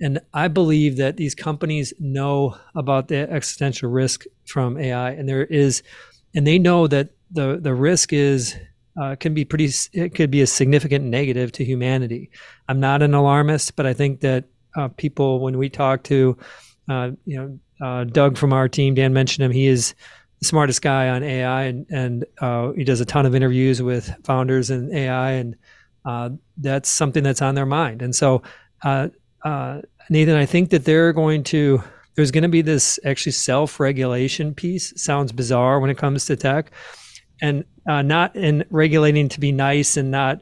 And 0.00 0.20
I 0.32 0.48
believe 0.48 0.96
that 0.96 1.16
these 1.16 1.34
companies 1.34 1.92
know 1.98 2.56
about 2.74 3.08
the 3.08 3.30
existential 3.30 3.90
risk 3.90 4.24
from 4.46 4.76
AI, 4.76 5.10
and 5.12 5.28
there 5.28 5.44
is, 5.44 5.82
and 6.34 6.46
they 6.46 6.58
know 6.58 6.86
that 6.88 7.10
the 7.30 7.58
the 7.60 7.74
risk 7.74 8.12
is 8.12 8.56
uh, 9.00 9.16
can 9.16 9.34
be 9.34 9.44
pretty. 9.44 9.68
It 9.92 10.14
could 10.14 10.30
be 10.30 10.42
a 10.42 10.46
significant 10.46 11.04
negative 11.04 11.52
to 11.52 11.64
humanity. 11.64 12.30
I'm 12.68 12.80
not 12.80 13.02
an 13.02 13.14
alarmist, 13.14 13.76
but 13.76 13.86
I 13.86 13.92
think 13.94 14.20
that 14.20 14.44
uh, 14.76 14.88
people, 14.88 15.40
when 15.40 15.58
we 15.58 15.68
talk 15.68 16.02
to, 16.04 16.36
uh, 16.88 17.10
you 17.24 17.36
know, 17.38 17.58
uh, 17.86 18.04
Doug 18.04 18.36
from 18.36 18.52
our 18.52 18.68
team, 18.68 18.94
Dan 18.94 19.12
mentioned 19.12 19.44
him. 19.44 19.52
He 19.52 19.66
is 19.66 19.94
the 20.40 20.46
smartest 20.46 20.82
guy 20.82 21.08
on 21.08 21.22
AI, 21.22 21.62
and 21.62 21.86
and 21.90 22.24
uh, 22.40 22.72
he 22.72 22.84
does 22.84 23.00
a 23.00 23.04
ton 23.04 23.26
of 23.26 23.34
interviews 23.34 23.80
with 23.80 24.12
founders 24.24 24.70
and 24.70 24.92
AI, 24.92 25.30
and 25.32 25.56
uh, 26.04 26.30
that's 26.58 26.88
something 26.88 27.22
that's 27.22 27.42
on 27.42 27.54
their 27.54 27.66
mind. 27.66 28.02
And 28.02 28.14
so, 28.14 28.42
uh, 28.82 29.08
uh, 29.44 29.82
Nathan, 30.10 30.36
I 30.36 30.46
think 30.46 30.70
that 30.70 30.84
they're 30.84 31.12
going 31.12 31.44
to. 31.44 31.82
There's 32.16 32.30
going 32.30 32.42
to 32.42 32.48
be 32.48 32.62
this 32.62 33.00
actually 33.04 33.32
self-regulation 33.32 34.54
piece. 34.54 34.92
Sounds 35.02 35.32
bizarre 35.32 35.80
when 35.80 35.90
it 35.90 35.98
comes 35.98 36.26
to 36.26 36.36
tech, 36.36 36.70
and 37.42 37.64
uh, 37.88 38.02
not 38.02 38.36
in 38.36 38.64
regulating 38.70 39.28
to 39.30 39.40
be 39.40 39.52
nice 39.52 39.96
and 39.96 40.10
not. 40.10 40.40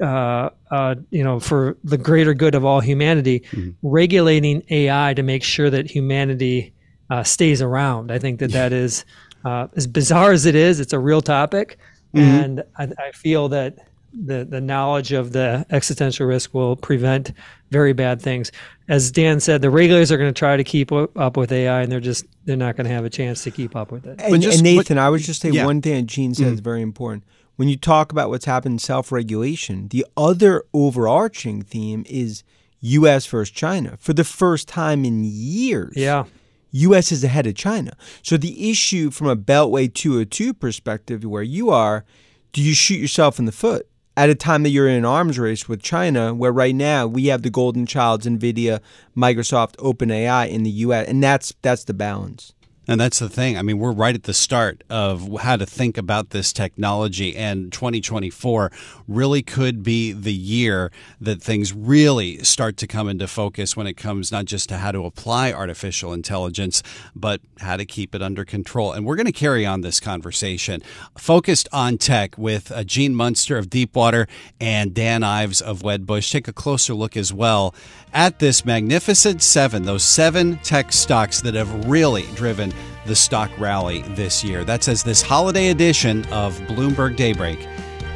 Uh, 0.00 0.50
uh, 0.70 0.94
you 1.10 1.24
know, 1.24 1.40
for 1.40 1.76
the 1.82 1.98
greater 1.98 2.32
good 2.32 2.54
of 2.54 2.64
all 2.64 2.78
humanity, 2.80 3.42
regulating 3.82 4.62
AI 4.70 5.12
to 5.14 5.24
make 5.24 5.42
sure 5.42 5.70
that 5.70 5.90
humanity 5.90 6.72
uh, 7.10 7.24
stays 7.24 7.60
around. 7.60 8.12
I 8.12 8.18
think 8.20 8.38
that 8.38 8.52
that 8.52 8.72
is 8.72 9.04
uh, 9.44 9.66
as 9.74 9.88
bizarre 9.88 10.30
as 10.30 10.46
it 10.46 10.54
is. 10.54 10.78
It's 10.78 10.92
a 10.92 11.00
real 11.00 11.20
topic, 11.20 11.78
and 12.14 12.62
I, 12.76 12.84
I 12.84 13.10
feel 13.12 13.48
that 13.48 13.78
the 14.12 14.44
the 14.44 14.60
knowledge 14.60 15.12
of 15.12 15.32
the 15.32 15.66
existential 15.70 16.26
risk 16.26 16.54
will 16.54 16.76
prevent 16.76 17.32
very 17.70 17.92
bad 17.92 18.22
things. 18.22 18.50
As 18.88 19.10
Dan 19.10 19.40
said, 19.40 19.60
the 19.60 19.70
regulators 19.70 20.10
are 20.10 20.16
going 20.16 20.32
to 20.32 20.38
try 20.38 20.56
to 20.56 20.64
keep 20.64 20.90
up 20.92 21.36
with 21.36 21.52
AI, 21.52 21.82
and 21.82 21.92
they're 21.92 22.00
just 22.00 22.24
they're 22.44 22.56
not 22.56 22.76
going 22.76 22.86
to 22.86 22.92
have 22.92 23.04
a 23.04 23.10
chance 23.10 23.44
to 23.44 23.50
keep 23.50 23.76
up 23.76 23.92
with 23.92 24.06
it. 24.06 24.20
And, 24.20 24.42
just- 24.42 24.58
and 24.58 24.64
but- 24.64 24.70
Nathan, 24.70 24.98
I 24.98 25.10
would 25.10 25.20
just 25.20 25.42
say 25.42 25.50
yeah. 25.50 25.64
one 25.64 25.82
thing 25.82 25.94
that 25.94 26.06
Gene 26.06 26.34
said 26.34 26.52
is 26.52 26.60
mm. 26.60 26.64
very 26.64 26.82
important. 26.82 27.24
When 27.56 27.68
you 27.68 27.76
talk 27.76 28.12
about 28.12 28.30
what's 28.30 28.44
happened 28.44 28.74
in 28.74 28.78
self 28.78 29.10
regulation, 29.12 29.88
the 29.88 30.06
other 30.16 30.64
overarching 30.72 31.62
theme 31.62 32.04
is 32.08 32.44
U.S. 32.80 33.26
versus 33.26 33.50
China. 33.50 33.96
For 33.98 34.12
the 34.12 34.24
first 34.24 34.68
time 34.68 35.04
in 35.04 35.24
years, 35.24 35.94
Yeah, 35.96 36.24
U.S. 36.70 37.10
is 37.10 37.24
ahead 37.24 37.46
of 37.46 37.56
China. 37.56 37.96
So 38.22 38.36
the 38.36 38.70
issue 38.70 39.10
from 39.10 39.26
a 39.26 39.36
Beltway 39.36 39.92
202 39.92 40.54
perspective, 40.54 41.24
where 41.24 41.42
you 41.42 41.70
are, 41.70 42.04
do 42.52 42.62
you 42.62 42.74
shoot 42.74 43.00
yourself 43.00 43.40
in 43.40 43.44
the 43.44 43.52
foot 43.52 43.87
at 44.18 44.28
a 44.28 44.34
time 44.34 44.64
that 44.64 44.70
you're 44.70 44.88
in 44.88 44.96
an 44.96 45.04
arms 45.04 45.38
race 45.38 45.68
with 45.68 45.80
China, 45.80 46.34
where 46.34 46.50
right 46.50 46.74
now 46.74 47.06
we 47.06 47.26
have 47.26 47.42
the 47.42 47.50
golden 47.50 47.86
childs, 47.86 48.26
NVIDIA, 48.26 48.80
Microsoft, 49.16 49.76
OpenAI 49.76 50.50
in 50.50 50.64
the 50.64 50.70
U.S., 50.70 51.06
and 51.06 51.22
that's 51.22 51.54
that's 51.62 51.84
the 51.84 51.94
balance. 51.94 52.52
And 52.88 52.98
that's 52.98 53.18
the 53.18 53.28
thing. 53.28 53.58
I 53.58 53.62
mean, 53.62 53.78
we're 53.78 53.92
right 53.92 54.14
at 54.14 54.22
the 54.22 54.32
start 54.32 54.82
of 54.88 55.40
how 55.42 55.56
to 55.56 55.66
think 55.66 55.98
about 55.98 56.30
this 56.30 56.54
technology, 56.54 57.36
and 57.36 57.70
2024 57.70 58.72
really 59.06 59.42
could 59.42 59.82
be 59.82 60.12
the 60.12 60.32
year 60.32 60.90
that 61.20 61.42
things 61.42 61.74
really 61.74 62.38
start 62.38 62.78
to 62.78 62.86
come 62.86 63.06
into 63.06 63.28
focus 63.28 63.76
when 63.76 63.86
it 63.86 63.98
comes 63.98 64.32
not 64.32 64.46
just 64.46 64.70
to 64.70 64.78
how 64.78 64.90
to 64.90 65.04
apply 65.04 65.52
artificial 65.52 66.14
intelligence, 66.14 66.82
but 67.14 67.42
how 67.58 67.76
to 67.76 67.84
keep 67.84 68.14
it 68.14 68.22
under 68.22 68.42
control. 68.42 68.92
And 68.92 69.04
we're 69.04 69.16
going 69.16 69.26
to 69.26 69.32
carry 69.32 69.66
on 69.66 69.82
this 69.82 70.00
conversation 70.00 70.82
focused 71.18 71.68
on 71.70 71.98
tech 71.98 72.38
with 72.38 72.72
uh, 72.72 72.84
Gene 72.84 73.14
Munster 73.14 73.58
of 73.58 73.68
Deepwater 73.68 74.26
and 74.58 74.94
Dan 74.94 75.22
Ives 75.22 75.60
of 75.60 75.80
Wedbush. 75.80 76.32
Take 76.32 76.48
a 76.48 76.54
closer 76.54 76.94
look 76.94 77.18
as 77.18 77.34
well 77.34 77.74
at 78.14 78.38
this 78.38 78.64
magnificent 78.64 79.42
seven, 79.42 79.82
those 79.82 80.04
seven 80.04 80.56
tech 80.62 80.90
stocks 80.90 81.42
that 81.42 81.52
have 81.52 81.86
really 81.86 82.24
driven 82.34 82.72
the 83.06 83.16
stock 83.16 83.50
rally 83.58 84.02
this 84.02 84.44
year. 84.44 84.64
That's 84.64 84.88
as 84.88 85.02
this 85.02 85.22
holiday 85.22 85.68
edition 85.68 86.24
of 86.26 86.58
Bloomberg 86.62 87.16
Daybreak 87.16 87.66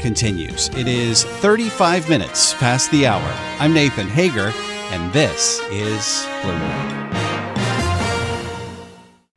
continues. 0.01 0.68
It 0.70 0.88
is 0.88 1.25
35 1.25 2.09
minutes 2.09 2.55
past 2.55 2.90
the 2.90 3.07
hour. 3.07 3.33
I'm 3.59 3.72
Nathan 3.72 4.09
Hager, 4.09 4.53
and 4.90 5.12
this 5.12 5.61
is 5.70 6.27
Bloomberg. 6.42 7.03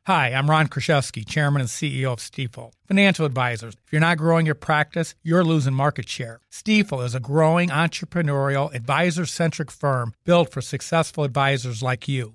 Hi, 0.06 0.32
I'm 0.32 0.48
Ron 0.48 0.68
Kruszewski, 0.68 1.26
Chairman 1.26 1.60
and 1.60 1.68
CEO 1.68 2.12
of 2.12 2.20
Stifel. 2.20 2.70
Financial 2.86 3.26
advisors, 3.26 3.74
if 3.74 3.92
you're 3.92 4.00
not 4.00 4.18
growing 4.18 4.46
your 4.46 4.54
practice, 4.54 5.16
you're 5.24 5.42
losing 5.42 5.74
market 5.74 6.08
share. 6.08 6.38
Stifel 6.48 7.04
is 7.04 7.16
a 7.16 7.18
growing 7.18 7.70
entrepreneurial, 7.70 8.72
advisor 8.72 9.26
centric 9.26 9.68
firm 9.68 10.14
built 10.24 10.52
for 10.52 10.60
successful 10.60 11.24
advisors 11.24 11.82
like 11.82 12.06
you. 12.06 12.34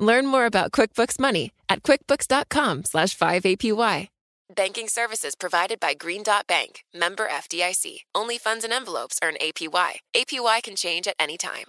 Learn 0.00 0.26
more 0.26 0.46
about 0.46 0.72
QuickBooks 0.72 1.20
Money 1.20 1.52
at 1.68 1.82
quickbooks.com 1.82 2.84
slash 2.84 3.14
5APY. 3.14 4.08
Banking 4.56 4.88
services 4.88 5.34
provided 5.36 5.78
by 5.78 5.92
Green 5.92 6.22
Dot 6.22 6.46
Bank, 6.46 6.84
member 6.94 7.28
FDIC. 7.28 7.98
Only 8.14 8.38
funds 8.38 8.64
and 8.64 8.72
envelopes 8.72 9.18
earn 9.22 9.34
APY. 9.42 9.90
APY 10.16 10.62
can 10.62 10.74
change 10.74 11.06
at 11.06 11.14
any 11.20 11.36
time. 11.36 11.66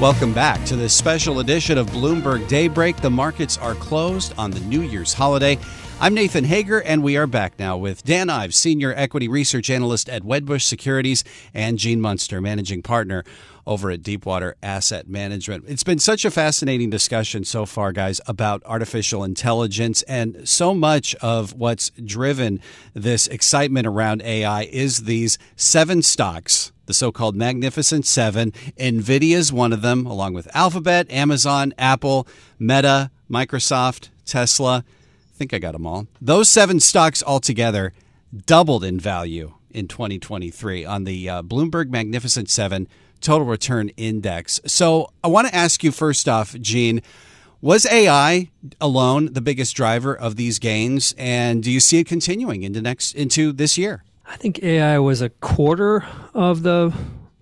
Welcome 0.00 0.32
back 0.32 0.64
to 0.66 0.76
this 0.76 0.96
special 0.96 1.40
edition 1.40 1.76
of 1.76 1.88
Bloomberg 1.88 2.46
Daybreak. 2.48 2.98
The 2.98 3.10
markets 3.10 3.58
are 3.58 3.74
closed 3.74 4.32
on 4.38 4.52
the 4.52 4.60
New 4.60 4.82
Year's 4.82 5.12
holiday. 5.12 5.58
I'm 6.00 6.14
Nathan 6.14 6.44
Hager, 6.44 6.80
and 6.80 7.02
we 7.02 7.18
are 7.18 7.26
back 7.26 7.58
now 7.58 7.76
with 7.76 8.02
Dan 8.04 8.30
Ives, 8.30 8.56
Senior 8.56 8.94
Equity 8.96 9.28
Research 9.28 9.68
Analyst 9.68 10.08
at 10.08 10.22
Wedbush 10.22 10.62
Securities, 10.62 11.22
and 11.52 11.76
Gene 11.76 12.00
Munster, 12.00 12.40
Managing 12.40 12.80
Partner 12.80 13.24
over 13.66 13.90
at 13.90 14.02
Deepwater 14.02 14.56
Asset 14.62 15.08
Management. 15.08 15.64
It's 15.68 15.82
been 15.82 15.98
such 15.98 16.24
a 16.24 16.30
fascinating 16.30 16.90
discussion 16.90 17.44
so 17.44 17.66
far, 17.66 17.92
guys, 17.92 18.20
about 18.26 18.62
artificial 18.64 19.24
intelligence. 19.24 20.02
And 20.02 20.48
so 20.48 20.74
much 20.74 21.14
of 21.16 21.54
what's 21.54 21.90
driven 21.90 22.60
this 22.94 23.26
excitement 23.26 23.86
around 23.86 24.22
AI 24.22 24.64
is 24.64 25.04
these 25.04 25.38
seven 25.56 26.02
stocks 26.02 26.72
the 26.86 26.94
so 26.94 27.12
called 27.12 27.36
Magnificent 27.36 28.04
Seven. 28.04 28.50
NVIDIA 28.76 29.36
is 29.36 29.52
one 29.52 29.72
of 29.72 29.80
them, 29.80 30.06
along 30.06 30.34
with 30.34 30.48
Alphabet, 30.56 31.08
Amazon, 31.08 31.72
Apple, 31.78 32.26
Meta, 32.58 33.12
Microsoft, 33.30 34.08
Tesla 34.26 34.84
I 35.40 35.42
think 35.42 35.54
I 35.54 35.58
got 35.58 35.72
them 35.72 35.86
all. 35.86 36.06
Those 36.20 36.50
seven 36.50 36.80
stocks 36.80 37.22
altogether 37.22 37.94
doubled 38.46 38.84
in 38.84 39.00
value 39.00 39.54
in 39.70 39.88
2023 39.88 40.84
on 40.84 41.04
the 41.04 41.28
uh, 41.30 41.42
Bloomberg 41.42 41.88
Magnificent 41.88 42.50
Seven 42.50 42.86
Total 43.20 43.46
Return 43.46 43.90
Index. 43.96 44.60
So 44.66 45.12
I 45.22 45.28
want 45.28 45.48
to 45.48 45.54
ask 45.54 45.84
you 45.84 45.92
first 45.92 46.28
off, 46.28 46.54
Gene. 46.60 47.02
Was 47.62 47.84
AI 47.86 48.48
alone 48.80 49.34
the 49.34 49.42
biggest 49.42 49.76
driver 49.76 50.16
of 50.16 50.36
these 50.36 50.58
gains, 50.58 51.14
and 51.18 51.62
do 51.62 51.70
you 51.70 51.78
see 51.78 51.98
it 51.98 52.06
continuing 52.06 52.62
into 52.62 52.80
next 52.80 53.14
into 53.14 53.52
this 53.52 53.76
year? 53.76 54.02
I 54.24 54.36
think 54.36 54.62
AI 54.62 54.98
was 54.98 55.20
a 55.20 55.28
quarter 55.28 56.06
of 56.32 56.62
the 56.62 56.94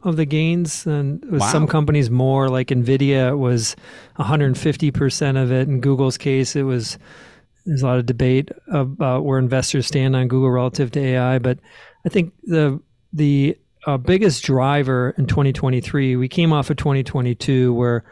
of 0.03 0.17
the 0.17 0.25
gains, 0.25 0.87
and 0.87 1.25
with 1.25 1.41
wow. 1.41 1.53
some 1.53 1.69
companies 1.69 2.11
more. 2.11 2.49
Like 2.49 2.69
Nvidia 2.69 3.39
was 3.39 3.77
150 4.17 4.91
percent 4.91 5.39
of 5.39 5.53
it. 5.53 5.69
In 5.69 5.81
Google's 5.81 6.19
case, 6.19 6.57
it 6.57 6.65
was 6.65 6.99
there's 7.65 7.83
a 7.83 7.87
lot 7.87 7.99
of 7.99 8.07
debate 8.07 8.51
about 8.73 9.25
where 9.25 9.39
investors 9.39 9.87
stand 9.87 10.17
on 10.17 10.27
Google 10.27 10.51
relative 10.51 10.91
to 10.93 11.01
AI, 11.01 11.39
but 11.39 11.59
I 12.05 12.09
think 12.09 12.33
the 12.43 12.81
the 13.13 13.57
uh, 13.87 13.97
biggest 13.97 14.45
driver 14.45 15.15
in 15.17 15.27
2023, 15.27 16.17
we 16.17 16.29
came 16.29 16.53
off 16.53 16.71
of 16.71 16.77
2022 16.77 17.73
where 17.73 18.05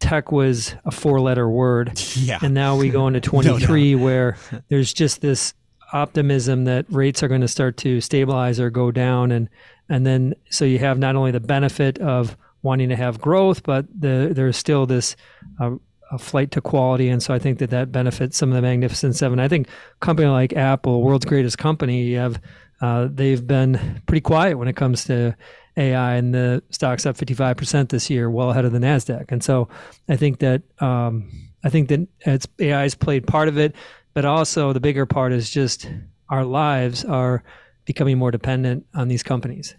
tech 0.00 0.32
was 0.32 0.74
a 0.84 0.90
four-letter 0.90 1.48
word, 1.48 1.98
yeah. 2.16 2.38
and 2.42 2.54
now 2.54 2.76
we 2.76 2.90
go 2.90 3.06
into 3.06 3.20
23 3.22 3.92
no, 3.94 3.98
no. 3.98 4.04
where 4.04 4.36
there's 4.68 4.92
just 4.92 5.20
this 5.20 5.54
optimism 5.92 6.64
that 6.64 6.84
rates 6.90 7.22
are 7.22 7.28
going 7.28 7.40
to 7.40 7.48
start 7.48 7.76
to 7.78 8.00
stabilize 8.00 8.58
or 8.58 8.70
go 8.70 8.90
down, 8.90 9.30
and 9.30 9.48
and 9.88 10.06
then 10.06 10.34
so 10.50 10.64
you 10.64 10.78
have 10.78 10.98
not 10.98 11.16
only 11.16 11.30
the 11.30 11.40
benefit 11.40 11.98
of 11.98 12.36
wanting 12.62 12.88
to 12.88 12.96
have 12.96 13.20
growth, 13.20 13.62
but 13.62 13.86
the, 13.98 14.30
there's 14.32 14.56
still 14.56 14.86
this 14.86 15.16
uh, 15.60 15.70
a 16.10 16.18
flight 16.18 16.50
to 16.52 16.60
quality, 16.60 17.08
and 17.08 17.22
so 17.22 17.34
I 17.34 17.38
think 17.38 17.58
that 17.58 17.70
that 17.70 17.92
benefits 17.92 18.36
some 18.36 18.50
of 18.50 18.56
the 18.56 18.62
Magnificent 18.62 19.16
Seven. 19.16 19.38
I 19.38 19.48
think 19.48 19.68
company 20.00 20.28
like 20.28 20.52
Apple, 20.54 21.02
world's 21.02 21.24
greatest 21.24 21.58
company, 21.58 22.02
you 22.02 22.18
have 22.18 22.40
uh, 22.84 23.08
they've 23.10 23.46
been 23.46 24.02
pretty 24.04 24.20
quiet 24.20 24.58
when 24.58 24.68
it 24.68 24.76
comes 24.76 25.04
to 25.06 25.34
AI, 25.78 26.16
and 26.16 26.34
the 26.34 26.62
stock's 26.68 27.06
up 27.06 27.16
55% 27.16 27.88
this 27.88 28.10
year, 28.10 28.30
well 28.30 28.50
ahead 28.50 28.66
of 28.66 28.72
the 28.72 28.78
Nasdaq. 28.78 29.32
And 29.32 29.42
so 29.42 29.68
I 30.06 30.16
think 30.16 30.40
that 30.40 30.60
um, 30.82 31.30
I 31.64 31.70
think 31.70 31.88
that 31.88 32.06
it's 32.20 32.46
AI 32.58 32.82
has 32.82 32.94
played 32.94 33.26
part 33.26 33.48
of 33.48 33.56
it, 33.56 33.74
but 34.12 34.26
also 34.26 34.74
the 34.74 34.80
bigger 34.80 35.06
part 35.06 35.32
is 35.32 35.48
just 35.48 35.88
our 36.28 36.44
lives 36.44 37.06
are 37.06 37.42
becoming 37.86 38.18
more 38.18 38.30
dependent 38.30 38.84
on 38.94 39.08
these 39.08 39.22
companies. 39.22 39.74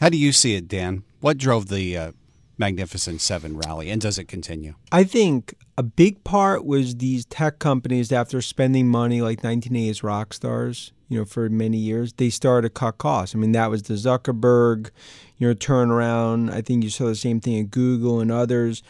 How 0.00 0.08
do 0.08 0.16
you 0.16 0.32
see 0.32 0.54
it, 0.54 0.68
Dan? 0.68 1.04
What 1.20 1.36
drove 1.36 1.68
the 1.68 1.96
uh, 1.98 2.12
Magnificent 2.56 3.20
Seven 3.20 3.58
rally, 3.58 3.90
and 3.90 4.00
does 4.00 4.18
it 4.18 4.24
continue? 4.24 4.74
I 4.90 5.04
think 5.04 5.54
a 5.76 5.82
big 5.82 6.24
part 6.24 6.64
was 6.64 6.96
these 6.96 7.26
tech 7.26 7.58
companies, 7.58 8.10
after 8.10 8.40
spending 8.40 8.88
money 8.88 9.20
like 9.20 9.42
1980s 9.42 10.02
rock 10.02 10.32
stars, 10.32 10.92
you 11.12 11.18
know, 11.18 11.24
for 11.24 11.48
many 11.48 11.76
years, 11.76 12.12
they 12.14 12.30
started 12.30 12.68
to 12.68 12.72
cut 12.72 12.98
costs. 12.98 13.34
I 13.34 13.38
mean, 13.38 13.52
that 13.52 13.70
was 13.70 13.82
the 13.82 13.94
Zuckerberg, 13.94 14.90
you 15.38 15.48
know, 15.48 15.54
turnaround. 15.54 16.50
I 16.50 16.62
think 16.62 16.82
you 16.84 16.90
saw 16.90 17.06
the 17.06 17.14
same 17.14 17.40
thing 17.40 17.60
at 17.60 17.70
Google 17.70 18.20
and 18.20 18.32
others. 18.32 18.82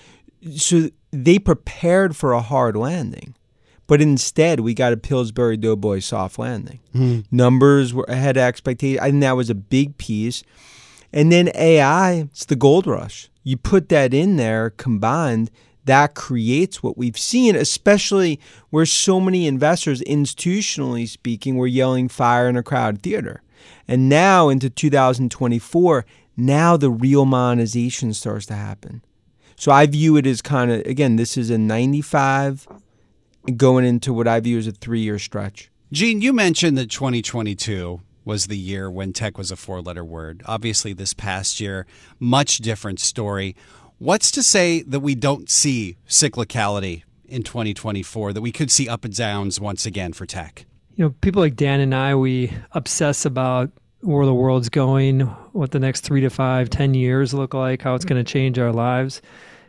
So 0.57 0.89
they 1.11 1.39
prepared 1.39 2.17
for 2.17 2.33
a 2.33 2.41
hard 2.41 2.77
landing. 2.77 3.35
But 3.87 4.01
instead, 4.01 4.61
we 4.61 4.73
got 4.73 4.93
a 4.93 4.97
Pillsbury 4.97 5.57
Doughboy 5.57 5.99
soft 5.99 6.39
landing. 6.39 6.79
Mm. 6.95 7.27
Numbers 7.31 7.93
were 7.93 8.07
ahead 8.09 8.37
of 8.37 8.45
expectations. 8.45 9.01
I 9.01 9.11
think 9.11 9.21
that 9.23 9.37
was 9.37 9.51
a 9.51 9.55
big 9.55 9.99
piece. 9.99 10.45
And 11.13 11.31
then 11.31 11.51
AI, 11.55 12.29
it's 12.31 12.47
the 12.47 12.57
gold 12.57 12.87
rush 12.87 13.29
you 13.45 13.57
put 13.57 13.89
that 13.89 14.15
in 14.15 14.37
there 14.37 14.71
combined, 14.71 15.51
that 15.85 16.15
creates 16.15 16.83
what 16.83 16.97
we've 16.97 17.19
seen, 17.19 17.57
especially 17.57 18.39
where 18.71 18.87
so 18.87 19.21
many 19.21 19.47
investors, 19.47 20.01
institutionally 20.03 21.09
speaking, 21.09 21.57
were 21.57 21.67
yelling 21.67 22.09
fire 22.09 22.49
in 22.49 22.57
a 22.57 22.63
crowded 22.63 23.03
theater. 23.03 23.43
And 23.89 24.09
now 24.09 24.49
into 24.49 24.71
2024, 24.71 26.05
now 26.37 26.77
the 26.77 26.91
real 26.91 27.25
monetization 27.25 28.15
starts 28.15 28.47
to 28.47 28.55
happen. 28.55 29.03
So 29.57 29.71
I 29.71 29.87
view 29.87 30.17
it 30.17 30.27
as 30.27 30.43
kind 30.43 30.71
of, 30.73 30.81
again, 30.87 31.17
this 31.17 31.37
is 31.37 31.51
a 31.51 31.59
95 31.59 32.67
going 33.57 33.85
into 33.85 34.13
what 34.13 34.29
I 34.29 34.41
view 34.41 34.59
as 34.59 34.67
a 34.67 34.73
three 34.73 35.01
year 35.01 35.19
stretch. 35.19 35.71
Gene, 35.93 36.23
you 36.23 36.33
mentioned 36.33 36.79
that 36.79 36.91
2022 36.91 38.01
was 38.25 38.47
the 38.47 38.57
year 38.57 38.91
when 38.91 39.13
tech 39.13 39.37
was 39.37 39.51
a 39.51 39.57
four 39.57 39.83
letter 39.83 40.05
word. 40.05 40.43
Obviously, 40.47 40.93
this 40.93 41.13
past 41.13 41.61
year, 41.61 41.87
much 42.19 42.59
different 42.59 43.01
story. 43.01 43.57
What's 44.03 44.33
to 44.33 44.43
say 44.43 44.83
that 44.83 44.99
we 44.99 45.15
don't 45.15 45.49
see 45.49 45.97
cyclicality 46.09 47.05
in 47.25 47.45
2024, 47.45 48.33
that 48.33 48.41
we 48.41 48.51
could 48.51 48.69
see 48.69 48.89
up 48.89 49.05
and 49.05 49.17
downs 49.17 49.61
once 49.61 49.87
again 49.87 50.13
for 50.13 50.27
tech? 50.27 50.67
You 50.97 51.05
know, 51.05 51.15
people 51.21 51.41
like 51.41 51.55
Dan 51.55 51.79
and 51.79 51.95
I, 51.95 52.17
we 52.17 52.53
obsess 52.73 53.25
about 53.25 53.71
where 54.01 54.27
the 54.27 54.35
world's 54.35 54.69
going, 54.69 55.21
what 55.53 55.71
the 55.71 55.79
next 55.79 56.01
three 56.01 56.21
to 56.21 56.31
five, 56.31 56.69
ten 56.69 56.95
years 56.95 57.33
look 57.33 57.55
like, 57.55 57.83
how 57.83 57.95
it's 57.95 58.05
going 58.05 58.23
to 58.23 58.29
change 58.29 58.59
our 58.59 58.73
lives. 58.73 59.23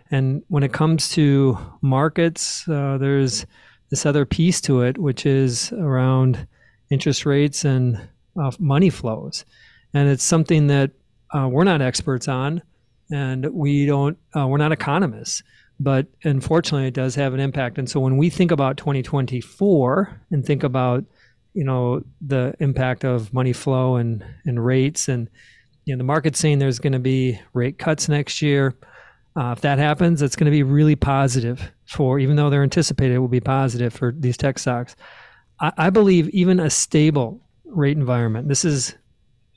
And 0.10 0.42
when 0.48 0.64
it 0.64 0.74
comes 0.74 1.10
to 1.10 1.56
markets, 1.84 2.68
uh, 2.68 2.98
there's 2.98 3.46
this 3.92 4.04
other 4.04 4.26
piece 4.26 4.60
to 4.62 4.82
it, 4.82 4.98
which 4.98 5.28
is 5.28 5.72
around 5.74 6.48
interest 6.90 7.28
rates 7.28 7.66
and 7.66 8.02
uh, 8.36 8.52
money 8.58 8.90
flows, 8.90 9.46
and 9.94 10.10
it's 10.10 10.24
something 10.24 10.66
that 10.68 10.90
uh, 11.36 11.48
we're 11.48 11.66
not 11.66 11.84
experts 11.84 12.28
on, 12.28 12.64
and 13.12 13.46
we 13.54 13.86
don't. 13.86 14.18
Uh, 14.36 14.48
we're 14.48 14.58
not 14.58 14.72
economists, 14.72 15.44
but 15.80 16.08
unfortunately, 16.24 16.88
it 16.88 16.94
does 16.94 17.16
have 17.16 17.34
an 17.34 17.40
impact. 17.40 17.78
And 17.78 17.90
so 17.90 18.00
when 18.00 18.18
we 18.18 18.30
think 18.30 18.52
about 18.52 18.78
2024 18.78 20.22
and 20.32 20.46
think 20.46 20.64
about 20.64 21.06
you 21.54 21.64
know 21.64 22.04
the 22.22 22.54
impact 22.60 23.04
of 23.04 23.34
money 23.34 23.54
flow 23.54 23.96
and 23.96 24.26
and 24.46 24.64
rates 24.64 25.08
and 25.08 25.30
you 25.86 25.94
know 25.94 25.98
the 25.98 26.04
market's 26.04 26.40
saying 26.40 26.60
there's 26.60 26.80
going 26.80 26.94
to 26.94 27.00
be 27.00 27.40
rate 27.54 27.78
cuts 27.78 28.10
next 28.10 28.42
year. 28.42 28.76
Uh, 29.36 29.52
if 29.52 29.62
that 29.62 29.80
happens, 29.80 30.22
it's 30.22 30.36
going 30.36 30.46
to 30.46 30.52
be 30.52 30.62
really 30.62 30.96
positive 30.96 31.72
for, 31.86 32.20
even 32.20 32.36
though 32.36 32.52
they're 32.52 32.62
anticipated, 32.62 33.16
it 33.16 33.18
will 33.18 33.28
be 33.28 33.40
positive 33.40 33.92
for 33.92 34.14
these 34.16 34.38
tech 34.38 34.60
stocks. 34.60 34.96
I, 35.60 35.72
I 35.78 35.90
believe 35.90 36.30
even 36.30 36.60
a 36.60 36.70
stable 36.70 37.42
rate 37.66 37.98
environment. 37.98 38.48
This 38.48 38.64
is 38.64 38.96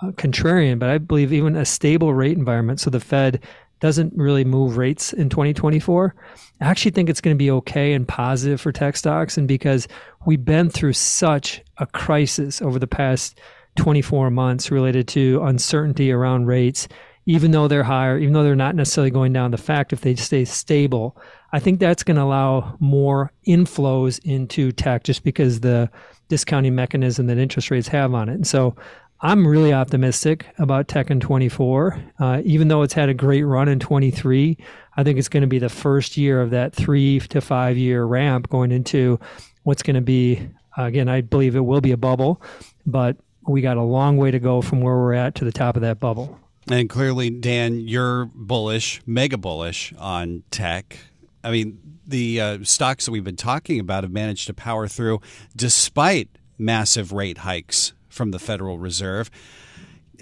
contrarian, 0.03 0.79
but 0.79 0.89
I 0.89 0.99
believe 0.99 1.33
even 1.33 1.57
a 1.57 1.65
stable 1.65 2.15
rate 2.15 2.37
environment, 2.37 2.81
so 2.81 2.91
the 2.91 3.01
Fed 3.01 3.41
doesn't 3.81 4.15
really 4.17 4.45
move 4.45 4.77
rates 4.77 5.13
in 5.13 5.29
2024. 5.29 6.15
I 6.61 6.65
actually 6.65 6.93
think 6.93 7.11
it's 7.11 7.21
going 7.21 7.37
to 7.37 7.39
be 7.39 7.51
okay 7.51 7.93
and 7.93 8.09
positive 8.09 8.61
for 8.61 8.73
tech 8.73 8.97
stocks, 8.97 9.37
and 9.37 9.47
because 9.47 9.89
we've 10.25 10.45
been 10.45 10.71
through 10.71 10.95
such 10.95 11.63
a 11.79 11.87
crisis 11.87 12.63
over 12.63 12.79
the 12.79 12.87
past 12.87 13.39
24 13.77 14.31
months 14.31 14.71
related 14.71 15.07
to 15.09 15.43
uncertainty 15.45 16.11
around 16.11 16.47
rates, 16.47 16.89
even 17.27 17.51
though 17.51 17.69
they're 17.69 17.83
higher, 17.83 18.19
even 18.19 18.33
though 18.33 18.45
they're 18.45 18.57
not 18.57 18.75
necessarily 18.75 19.11
going 19.11 19.33
down, 19.33 19.51
the 19.51 19.59
fact 19.59 19.93
if 19.93 20.01
they 20.01 20.15
stay 20.15 20.45
stable, 20.45 21.17
I 21.53 21.59
think 21.59 21.81
that's 21.81 22.03
going 22.03 22.17
to 22.17 22.23
allow 22.23 22.77
more 22.81 23.33
inflows 23.47 24.21
into 24.25 24.73
tech 24.73 25.05
just 25.05 25.25
because 25.25 25.61
the 25.61 25.91
discounting 26.29 26.75
mechanism 26.75 27.27
that 27.27 27.39
interest 27.39 27.71
rates 27.71 27.89
have 27.89 28.15
on 28.15 28.29
it. 28.29 28.35
And 28.35 28.47
so 28.47 28.75
I'm 29.21 29.47
really 29.47 29.73
optimistic 29.73 30.47
about 30.59 30.89
tech 30.89 31.11
in 31.11 31.21
24. 31.21 32.03
Uh, 32.19 32.43
even 32.45 32.69
though 32.69 32.83
it's 32.83 32.93
had 32.93 33.09
a 33.09 33.15
great 33.15 33.45
run 33.45 33.69
in 33.69 33.81
23, 33.81 34.59
I 34.97 35.05
think 35.05 35.19
it's 35.19 35.29
going 35.29 35.41
to 35.41 35.47
be 35.47 35.59
the 35.59 35.71
first 35.71 36.17
year 36.17 36.43
of 36.43 36.51
that 36.51 36.75
three 36.75 37.21
to 37.21 37.41
five 37.41 37.79
year 37.79 38.05
ramp 38.05 38.51
going 38.51 38.73
into 38.73 39.19
what's 39.63 39.83
going 39.83 39.95
to 39.95 40.03
be, 40.03 40.49
again, 40.77 41.09
I 41.09 41.23
believe 41.23 41.57
it 41.57 41.61
will 41.61 41.81
be 41.81 41.93
a 41.93 41.97
bubble, 41.97 42.43
but 42.85 43.17
we 43.47 43.63
got 43.63 43.79
a 43.79 43.83
long 43.83 44.19
way 44.19 44.31
to 44.31 44.39
go 44.39 44.61
from 44.61 44.83
where 44.83 44.97
we're 44.97 45.15
at 45.15 45.35
to 45.37 45.45
the 45.45 45.53
top 45.53 45.77
of 45.77 45.83
that 45.83 45.99
bubble. 45.99 46.39
And 46.69 46.91
clearly, 46.91 47.31
Dan, 47.31 47.81
you're 47.81 48.27
bullish, 48.35 49.01
mega 49.07 49.39
bullish 49.39 49.95
on 49.99 50.43
tech. 50.51 50.99
I 51.43 51.53
mean, 51.53 51.79
the 52.07 52.41
uh, 52.41 52.59
stocks 52.65 53.07
that 53.07 53.13
we've 53.13 53.25
been 53.25 53.37
talking 53.37 53.81
about 53.81 54.05
have 54.05 54.13
managed 54.13 54.49
to 54.49 54.55
power 54.55 54.89
through 54.89 55.21
despite 55.55 56.29
massive 56.59 57.13
rate 57.13 57.39
hikes 57.39 57.93
from 58.17 58.33
the 58.33 58.39
Federal 58.39 58.79
Reserve. 58.79 59.31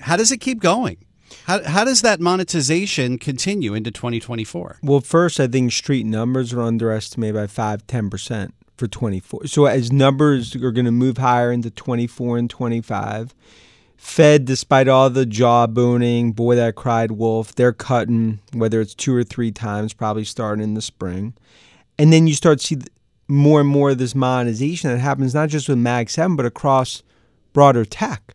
How 0.00 0.16
does 0.16 0.32
it 0.32 0.38
keep 0.38 0.60
going? 0.60 0.98
How, 1.44 1.62
how 1.64 1.84
does 1.84 2.02
that 2.02 2.20
monetization 2.20 3.18
continue 3.18 3.74
into 3.74 3.90
2024? 3.90 4.78
Well, 4.82 5.00
first, 5.00 5.40
I 5.40 5.46
think 5.46 5.72
street 5.72 6.04
numbers 6.04 6.52
are 6.52 6.60
underestimated 6.60 7.34
by 7.34 7.46
5 7.46 7.86
10% 7.86 8.52
for 8.76 8.86
24. 8.86 9.46
So, 9.46 9.66
as 9.66 9.92
numbers 9.92 10.54
are 10.56 10.72
going 10.72 10.84
to 10.84 10.92
move 10.92 11.18
higher 11.18 11.52
into 11.52 11.70
24 11.70 12.38
and 12.38 12.50
25, 12.50 13.34
Fed, 13.96 14.44
despite 14.44 14.88
all 14.88 15.08
the 15.08 15.24
jawboning, 15.24 16.34
boy 16.34 16.56
that 16.56 16.74
cried 16.74 17.12
wolf, 17.12 17.54
they're 17.54 17.72
cutting, 17.72 18.40
whether 18.52 18.80
it's 18.80 18.94
two 18.94 19.14
or 19.14 19.24
three 19.24 19.50
times, 19.50 19.92
probably 19.92 20.24
starting 20.24 20.62
in 20.62 20.74
the 20.74 20.82
spring. 20.82 21.34
And 21.98 22.12
then 22.12 22.26
you 22.26 22.34
start 22.34 22.58
to 22.60 22.66
see 22.66 22.78
more 23.28 23.60
and 23.60 23.68
more 23.68 23.90
of 23.90 23.98
this 23.98 24.14
monetization 24.14 24.90
that 24.90 24.98
happens 24.98 25.34
not 25.34 25.48
just 25.48 25.68
with 25.68 25.78
Mag 25.78 26.10
7, 26.10 26.36
but 26.36 26.44
across 26.44 27.02
broader 27.54 27.86
tech. 27.86 28.34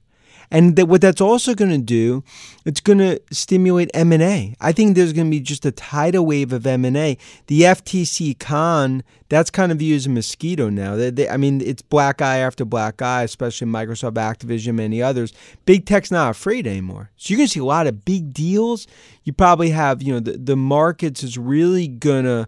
And 0.51 0.75
that 0.77 0.87
what 0.87 1.01
that's 1.01 1.21
also 1.21 1.53
going 1.53 1.71
to 1.71 1.77
do, 1.77 2.23
it's 2.65 2.81
going 2.81 2.97
to 2.97 3.21
stimulate 3.31 3.91
M&A. 3.93 4.55
I 4.59 4.71
think 4.71 4.95
there's 4.95 5.13
going 5.13 5.27
to 5.27 5.31
be 5.31 5.39
just 5.39 5.65
a 5.65 5.71
tidal 5.71 6.25
wave 6.25 6.51
of 6.51 6.65
M&A. 6.65 7.17
The 7.47 7.61
FTC 7.61 8.39
Khan, 8.39 9.03
that's 9.29 9.51
kind 9.51 9.71
of 9.71 9.77
viewed 9.77 9.97
as 9.97 10.05
a 10.07 10.09
mosquito 10.09 10.69
now. 10.69 10.95
They, 10.95 11.11
they, 11.11 11.29
I 11.29 11.37
mean, 11.37 11.61
it's 11.61 11.83
black 11.83 12.21
eye 12.21 12.37
after 12.37 12.65
black 12.65 13.01
eye, 13.01 13.23
especially 13.23 13.67
Microsoft, 13.67 14.13
Activision, 14.13 14.75
many 14.75 15.03
others. 15.03 15.33
Big 15.65 15.85
tech's 15.85 16.09
not 16.09 16.31
afraid 16.31 16.65
anymore. 16.65 17.11
So 17.15 17.31
you're 17.31 17.37
going 17.37 17.47
to 17.47 17.53
see 17.53 17.59
a 17.59 17.65
lot 17.65 17.85
of 17.85 18.03
big 18.03 18.33
deals. 18.33 18.87
You 19.23 19.33
probably 19.33 19.69
have, 19.69 20.01
you 20.01 20.13
know, 20.13 20.19
the, 20.19 20.31
the 20.31 20.55
markets 20.55 21.23
is 21.23 21.37
really 21.37 21.87
going 21.87 22.25
to, 22.25 22.47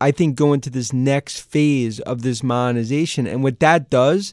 I 0.00 0.10
think, 0.10 0.36
go 0.36 0.54
into 0.54 0.70
this 0.70 0.90
next 0.90 1.40
phase 1.40 2.00
of 2.00 2.22
this 2.22 2.42
monetization. 2.42 3.26
And 3.26 3.42
what 3.42 3.60
that 3.60 3.90
does, 3.90 4.32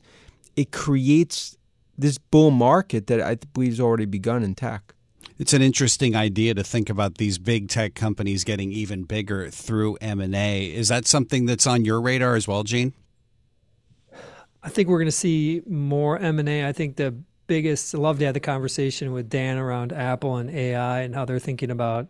it 0.55 0.71
creates 0.71 1.57
this 2.03 2.17
bull 2.17 2.51
market 2.51 3.07
that 3.07 3.21
I 3.21 3.35
believe 3.53 3.71
has 3.71 3.79
already 3.79 4.05
begun 4.05 4.43
in 4.43 4.55
tech. 4.55 4.93
It's 5.39 5.53
an 5.53 5.61
interesting 5.61 6.15
idea 6.15 6.53
to 6.53 6.63
think 6.63 6.89
about 6.89 7.17
these 7.17 7.39
big 7.39 7.69
tech 7.69 7.95
companies 7.95 8.43
getting 8.43 8.73
even 8.73 9.03
bigger 9.03 9.49
through 9.49 9.95
M&A. 10.01 10.65
Is 10.65 10.89
that 10.89 11.07
something 11.07 11.45
that's 11.45 11.65
on 11.65 11.85
your 11.85 12.01
radar 12.01 12.35
as 12.35 12.45
well, 12.45 12.63
Gene? 12.63 12.93
I 14.61 14.69
think 14.69 14.89
we're 14.89 14.99
going 14.99 15.07
to 15.07 15.11
see 15.11 15.61
more 15.65 16.19
M&A. 16.19 16.67
I 16.67 16.73
think 16.73 16.97
the 16.97 17.15
biggest 17.47 17.95
I 17.95 17.99
love 17.99 18.19
to 18.19 18.25
have 18.25 18.33
the 18.33 18.41
conversation 18.41 19.13
with 19.13 19.29
Dan 19.29 19.57
around 19.57 19.93
Apple 19.93 20.35
and 20.35 20.49
AI 20.49 21.01
and 21.01 21.15
how 21.15 21.23
they're 21.23 21.39
thinking 21.39 21.71
about 21.71 22.09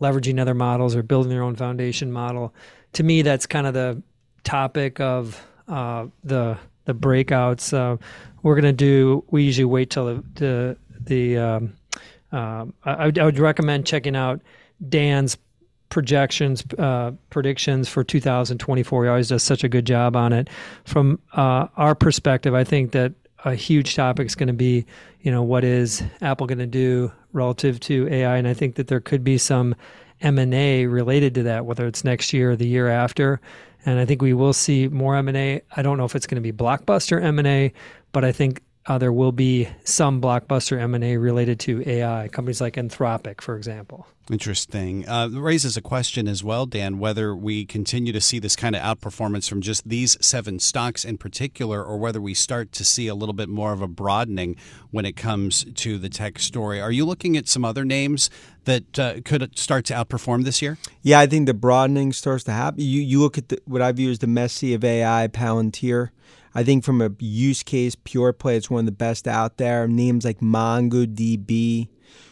leveraging 0.00 0.40
other 0.40 0.54
models 0.54 0.96
or 0.96 1.04
building 1.04 1.30
their 1.30 1.42
own 1.44 1.54
foundation 1.54 2.10
model. 2.10 2.52
To 2.94 3.04
me, 3.04 3.22
that's 3.22 3.46
kind 3.46 3.68
of 3.68 3.74
the 3.74 4.02
topic 4.42 5.00
of 5.00 5.40
uh, 5.68 6.06
the 6.24 6.58
the 6.88 6.94
breakouts. 6.94 7.72
Uh, 7.72 7.98
we're 8.42 8.60
to 8.60 8.72
do. 8.72 9.24
We 9.30 9.44
usually 9.44 9.66
wait 9.66 9.90
till 9.90 10.06
the 10.06 10.24
the, 10.34 10.76
the 11.04 11.36
um, 11.36 11.74
uh, 12.32 12.64
I, 12.84 13.12
I, 13.20 13.24
would 13.24 13.38
recommend 13.38 13.86
checking 13.86 14.16
out 14.16 14.40
Dan's 14.88 15.36
projections, 15.90 16.64
uh, 16.78 17.12
predictions 17.30 17.88
for 17.88 18.04
2024. 18.04 19.04
He 19.04 19.08
always 19.08 19.28
does 19.28 19.42
such 19.42 19.64
a 19.64 19.68
good 19.68 19.86
job 19.86 20.16
on 20.16 20.32
it. 20.32 20.48
From 20.84 21.20
uh, 21.32 21.68
our 21.76 21.94
perspective, 21.94 22.54
I 22.54 22.64
think 22.64 22.92
that 22.92 23.12
a 23.44 23.54
huge 23.54 23.94
topic 23.94 24.26
is 24.26 24.34
going 24.34 24.48
to 24.48 24.52
be, 24.52 24.84
you 25.20 25.30
know, 25.30 25.42
what 25.42 25.64
is 25.64 26.02
Apple 26.20 26.46
going 26.46 26.58
to 26.58 26.66
do 26.66 27.12
relative 27.32 27.80
to 27.80 28.08
AI, 28.10 28.36
and 28.36 28.48
I 28.48 28.54
think 28.54 28.76
that 28.76 28.88
there 28.88 29.00
could 29.00 29.22
be 29.22 29.38
some 29.38 29.74
M 30.20 30.38
and 30.38 30.52
A 30.54 30.86
related 30.86 31.34
to 31.36 31.42
that, 31.44 31.66
whether 31.66 31.86
it's 31.86 32.04
next 32.04 32.32
year 32.32 32.52
or 32.52 32.56
the 32.56 32.66
year 32.66 32.88
after. 32.88 33.40
And 33.86 33.98
I 33.98 34.04
think 34.04 34.20
we 34.20 34.34
will 34.34 34.52
see 34.52 34.88
more 34.88 35.16
M&A. 35.16 35.62
I 35.76 35.82
don't 35.82 35.98
know 35.98 36.04
if 36.04 36.16
it's 36.16 36.26
going 36.26 36.42
to 36.42 36.52
be 36.52 36.56
blockbuster 36.56 37.22
M 37.22 37.38
and 37.38 37.48
A, 37.48 37.72
but 38.12 38.24
I 38.24 38.32
think 38.32 38.62
uh, 38.88 38.96
there 38.96 39.12
will 39.12 39.32
be 39.32 39.68
some 39.84 40.20
blockbuster 40.20 40.80
M&A 40.80 41.18
related 41.18 41.60
to 41.60 41.86
AI, 41.86 42.28
companies 42.28 42.60
like 42.60 42.74
Anthropic, 42.76 43.42
for 43.42 43.54
example. 43.54 44.06
Interesting. 44.30 45.06
Uh, 45.06 45.28
raises 45.30 45.76
a 45.76 45.82
question 45.82 46.26
as 46.26 46.42
well, 46.42 46.64
Dan, 46.64 46.98
whether 46.98 47.36
we 47.36 47.66
continue 47.66 48.12
to 48.14 48.20
see 48.20 48.38
this 48.38 48.56
kind 48.56 48.74
of 48.74 48.82
outperformance 48.82 49.48
from 49.48 49.60
just 49.60 49.88
these 49.88 50.16
seven 50.24 50.58
stocks 50.58 51.04
in 51.04 51.18
particular, 51.18 51.84
or 51.84 51.98
whether 51.98 52.20
we 52.20 52.32
start 52.32 52.72
to 52.72 52.84
see 52.84 53.08
a 53.08 53.14
little 53.14 53.34
bit 53.34 53.50
more 53.50 53.72
of 53.72 53.82
a 53.82 53.88
broadening 53.88 54.56
when 54.90 55.04
it 55.04 55.16
comes 55.16 55.66
to 55.74 55.98
the 55.98 56.08
tech 56.08 56.38
story. 56.38 56.80
Are 56.80 56.92
you 56.92 57.04
looking 57.04 57.36
at 57.36 57.46
some 57.46 57.64
other 57.64 57.84
names 57.84 58.30
that 58.64 58.98
uh, 58.98 59.20
could 59.22 59.58
start 59.58 59.84
to 59.86 59.94
outperform 59.94 60.44
this 60.44 60.62
year? 60.62 60.78
Yeah, 61.02 61.20
I 61.20 61.26
think 61.26 61.46
the 61.46 61.54
broadening 61.54 62.14
starts 62.14 62.44
to 62.44 62.52
happen. 62.52 62.80
You, 62.80 63.02
you 63.02 63.20
look 63.20 63.36
at 63.36 63.50
the, 63.50 63.60
what 63.66 63.82
I 63.82 63.92
view 63.92 64.10
as 64.10 64.18
the 64.18 64.26
Messi 64.26 64.74
of 64.74 64.82
AI, 64.82 65.28
Palantir. 65.28 66.10
I 66.58 66.64
think 66.64 66.82
from 66.82 67.00
a 67.00 67.12
use 67.20 67.62
case, 67.62 67.94
Pure 67.94 68.32
Play, 68.32 68.56
it's 68.56 68.68
one 68.68 68.80
of 68.80 68.86
the 68.86 68.90
best 68.90 69.28
out 69.28 69.58
there. 69.58 69.86
Names 69.86 70.24
like 70.24 70.40
MongoDB, 70.40 71.86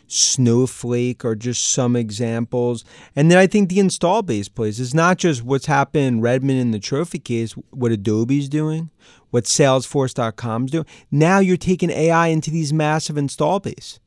Snowflake 0.08 1.24
are 1.24 1.36
just 1.36 1.68
some 1.68 1.94
examples. 1.94 2.84
And 3.14 3.30
then 3.30 3.38
I 3.38 3.46
think 3.46 3.68
the 3.68 3.78
install 3.78 4.22
base 4.22 4.48
plays. 4.48 4.80
It's 4.80 4.92
not 4.92 5.18
just 5.18 5.44
what's 5.44 5.66
happened 5.66 6.24
Redmond 6.24 6.58
in 6.58 6.72
the 6.72 6.80
trophy 6.80 7.20
case, 7.20 7.52
what 7.70 7.92
Adobe's 7.92 8.48
doing, 8.48 8.90
what 9.30 9.44
Salesforce.com's 9.44 10.72
doing. 10.72 10.86
Now 11.08 11.38
you're 11.38 11.56
taking 11.56 11.90
AI 11.90 12.26
into 12.26 12.50
these 12.50 12.72
massive 12.72 13.16
install 13.16 13.60
base. 13.60 14.00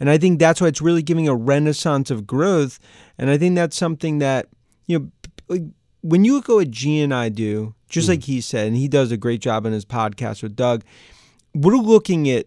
And 0.00 0.10
I 0.10 0.18
think 0.18 0.40
that's 0.40 0.60
why 0.60 0.66
it's 0.66 0.82
really 0.82 1.04
giving 1.04 1.28
a 1.28 1.36
renaissance 1.36 2.10
of 2.10 2.26
growth. 2.26 2.80
And 3.16 3.30
I 3.30 3.38
think 3.38 3.54
that's 3.54 3.76
something 3.76 4.18
that, 4.18 4.48
you 4.88 5.12
know, 5.48 5.70
when 6.00 6.24
you 6.24 6.34
look 6.34 6.50
at 6.50 6.72
G 6.72 7.00
and 7.02 7.14
I 7.14 7.28
do, 7.28 7.76
just 7.90 8.06
mm. 8.06 8.10
like 8.10 8.24
he 8.24 8.40
said, 8.40 8.68
and 8.68 8.76
he 8.76 8.88
does 8.88 9.12
a 9.12 9.18
great 9.18 9.40
job 9.40 9.66
on 9.66 9.72
his 9.72 9.84
podcast 9.84 10.42
with 10.42 10.56
Doug, 10.56 10.82
we're 11.54 11.76
looking 11.76 12.30
at 12.30 12.46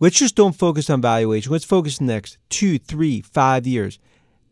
let's 0.00 0.18
just 0.18 0.34
don't 0.34 0.54
focus 0.54 0.90
on 0.90 1.00
valuation. 1.00 1.52
Let's 1.52 1.64
focus 1.64 1.98
the 1.98 2.04
next 2.04 2.38
two, 2.48 2.78
three, 2.78 3.20
five 3.20 3.66
years. 3.66 3.98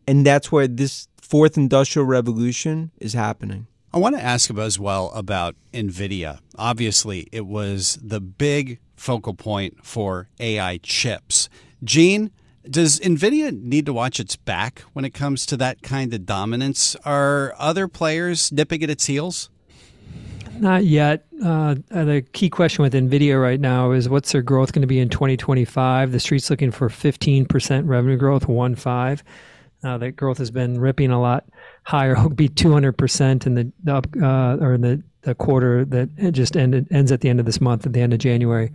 And 0.07 0.25
that's 0.25 0.51
where 0.51 0.67
this 0.67 1.07
fourth 1.19 1.57
industrial 1.57 2.05
revolution 2.05 2.91
is 2.99 3.13
happening. 3.13 3.67
I 3.93 3.97
want 3.97 4.15
to 4.15 4.23
ask 4.23 4.49
about 4.49 4.65
as 4.65 4.79
well 4.79 5.11
about 5.11 5.55
NVIDIA. 5.73 6.39
Obviously, 6.57 7.27
it 7.31 7.45
was 7.45 7.97
the 8.01 8.21
big 8.21 8.79
focal 8.95 9.33
point 9.33 9.85
for 9.85 10.29
AI 10.39 10.77
chips. 10.83 11.49
Gene, 11.83 12.31
does 12.69 12.99
NVIDIA 12.99 13.59
need 13.61 13.85
to 13.85 13.93
watch 13.93 14.19
its 14.19 14.35
back 14.35 14.81
when 14.93 15.05
it 15.05 15.13
comes 15.13 15.45
to 15.47 15.57
that 15.57 15.81
kind 15.81 16.13
of 16.13 16.25
dominance? 16.25 16.95
Are 17.05 17.53
other 17.57 17.87
players 17.87 18.51
nipping 18.51 18.83
at 18.83 18.89
its 18.89 19.05
heels? 19.05 19.49
Not 20.59 20.85
yet. 20.85 21.25
Uh, 21.43 21.75
the 21.89 22.25
key 22.33 22.49
question 22.49 22.83
with 22.83 22.93
NVIDIA 22.93 23.41
right 23.41 23.59
now 23.59 23.91
is 23.91 24.09
what's 24.09 24.31
their 24.31 24.41
growth 24.41 24.73
going 24.73 24.81
to 24.81 24.87
be 24.87 24.99
in 24.99 25.09
2025? 25.09 26.11
The 26.11 26.19
street's 26.19 26.49
looking 26.49 26.71
for 26.71 26.89
15% 26.89 27.87
revenue 27.87 28.17
growth, 28.17 28.47
1 28.47 28.75
5. 28.75 29.23
Uh, 29.83 29.97
that 29.99 30.11
growth 30.13 30.39
has 30.39 30.49
been 30.49 30.79
ripping 30.79 31.11
a 31.11 31.21
lot 31.21 31.45
higher. 31.83 32.11
It'll 32.17 32.29
be 32.29 32.49
200% 32.49 33.45
in 33.45 33.53
the 33.53 33.71
uh, 33.93 34.57
or 34.59 34.73
in 34.73 34.81
the, 34.81 35.03
the 35.21 35.35
quarter 35.35 35.85
that 35.85 36.31
just 36.33 36.57
ended 36.57 36.87
ends 36.91 37.11
at 37.11 37.21
the 37.21 37.29
end 37.29 37.39
of 37.39 37.45
this 37.45 37.61
month, 37.61 37.85
at 37.85 37.93
the 37.93 38.01
end 38.01 38.13
of 38.13 38.19
January. 38.19 38.71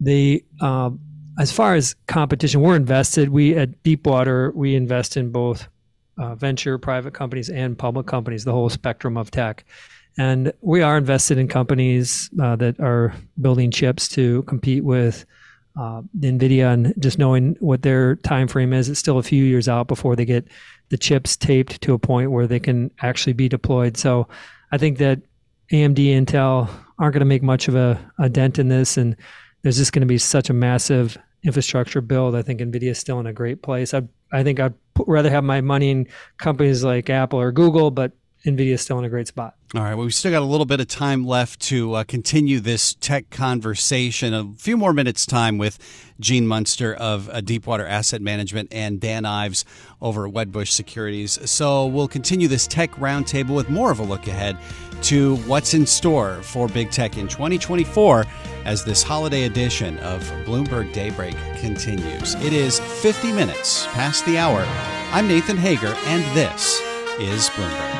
The 0.00 0.42
uh, 0.60 0.90
as 1.38 1.52
far 1.52 1.74
as 1.74 1.94
competition, 2.06 2.60
we're 2.60 2.76
invested. 2.76 3.28
We 3.28 3.56
at 3.56 3.82
Deepwater, 3.82 4.52
we 4.54 4.74
invest 4.74 5.16
in 5.16 5.30
both 5.30 5.68
uh, 6.18 6.34
venture, 6.34 6.78
private 6.78 7.14
companies, 7.14 7.48
and 7.48 7.78
public 7.78 8.06
companies, 8.06 8.44
the 8.44 8.52
whole 8.52 8.68
spectrum 8.68 9.16
of 9.16 9.30
tech. 9.30 9.64
And 10.18 10.52
we 10.60 10.82
are 10.82 10.98
invested 10.98 11.38
in 11.38 11.48
companies 11.48 12.30
uh, 12.40 12.56
that 12.56 12.78
are 12.80 13.14
building 13.40 13.70
chips 13.70 14.08
to 14.08 14.42
compete 14.42 14.84
with 14.84 15.24
uh, 15.78 16.02
NVIDIA. 16.18 16.72
And 16.72 16.94
just 16.98 17.18
knowing 17.18 17.56
what 17.60 17.82
their 17.82 18.16
time 18.16 18.48
frame 18.48 18.72
is, 18.72 18.88
it's 18.88 19.00
still 19.00 19.18
a 19.18 19.22
few 19.22 19.44
years 19.44 19.68
out 19.68 19.88
before 19.88 20.16
they 20.16 20.24
get 20.24 20.46
the 20.88 20.98
chips 20.98 21.36
taped 21.36 21.80
to 21.82 21.94
a 21.94 21.98
point 21.98 22.32
where 22.32 22.46
they 22.46 22.60
can 22.60 22.90
actually 23.00 23.32
be 23.32 23.48
deployed. 23.48 23.96
So 23.96 24.28
I 24.72 24.78
think 24.78 24.98
that 24.98 25.20
AMD, 25.72 25.96
Intel 25.96 26.68
aren't 26.98 27.14
going 27.14 27.20
to 27.20 27.24
make 27.24 27.42
much 27.42 27.68
of 27.68 27.76
a, 27.76 27.98
a 28.18 28.28
dent 28.28 28.58
in 28.58 28.68
this, 28.68 28.96
and 28.96 29.16
there's 29.62 29.76
just 29.76 29.92
going 29.92 30.00
to 30.00 30.06
be 30.06 30.18
such 30.18 30.50
a 30.50 30.52
massive 30.52 31.16
infrastructure 31.42 32.00
build, 32.00 32.34
I 32.34 32.42
think 32.42 32.60
NVIDIA 32.60 32.90
is 32.90 32.98
still 32.98 33.20
in 33.20 33.26
a 33.26 33.32
great 33.32 33.62
place. 33.62 33.94
I 33.94 34.02
I 34.32 34.44
think 34.44 34.60
I'd 34.60 34.74
rather 35.06 35.30
have 35.30 35.44
my 35.44 35.60
money 35.60 35.90
in 35.90 36.06
companies 36.38 36.84
like 36.84 37.10
Apple 37.10 37.40
or 37.40 37.50
Google, 37.50 37.90
but 37.90 38.12
NVIDIA 38.44 38.72
is 38.72 38.80
still 38.80 38.98
in 38.98 39.04
a 39.04 39.08
great 39.08 39.28
spot. 39.28 39.56
All 39.74 39.82
right. 39.82 39.94
Well, 39.94 40.04
we've 40.04 40.14
still 40.14 40.32
got 40.32 40.42
a 40.42 40.46
little 40.46 40.66
bit 40.66 40.80
of 40.80 40.88
time 40.88 41.26
left 41.26 41.60
to 41.62 41.94
uh, 41.94 42.04
continue 42.04 42.58
this 42.58 42.94
tech 42.94 43.28
conversation. 43.30 44.32
A 44.32 44.52
few 44.56 44.76
more 44.76 44.92
minutes' 44.92 45.26
time 45.26 45.58
with 45.58 45.78
Gene 46.18 46.46
Munster 46.46 46.94
of 46.94 47.28
uh, 47.28 47.40
Deepwater 47.42 47.86
Asset 47.86 48.22
Management 48.22 48.68
and 48.72 48.98
Dan 48.98 49.26
Ives 49.26 49.64
over 50.00 50.26
at 50.26 50.32
Wedbush 50.32 50.68
Securities. 50.68 51.38
So 51.50 51.86
we'll 51.86 52.08
continue 52.08 52.48
this 52.48 52.66
tech 52.66 52.90
roundtable 52.92 53.54
with 53.54 53.68
more 53.68 53.90
of 53.90 53.98
a 53.98 54.04
look 54.04 54.26
ahead 54.26 54.56
to 55.02 55.36
what's 55.38 55.74
in 55.74 55.86
store 55.86 56.42
for 56.42 56.68
big 56.68 56.90
tech 56.90 57.16
in 57.16 57.28
2024 57.28 58.24
as 58.64 58.84
this 58.84 59.02
holiday 59.02 59.44
edition 59.44 59.98
of 59.98 60.22
Bloomberg 60.44 60.92
Daybreak 60.92 61.36
continues. 61.56 62.34
It 62.36 62.52
is 62.52 62.80
50 62.80 63.32
minutes 63.32 63.86
past 63.88 64.24
the 64.26 64.38
hour. 64.38 64.64
I'm 65.12 65.28
Nathan 65.28 65.56
Hager, 65.56 65.94
and 66.06 66.22
this 66.36 66.80
is 67.18 67.48
Bloomberg. 67.50 67.99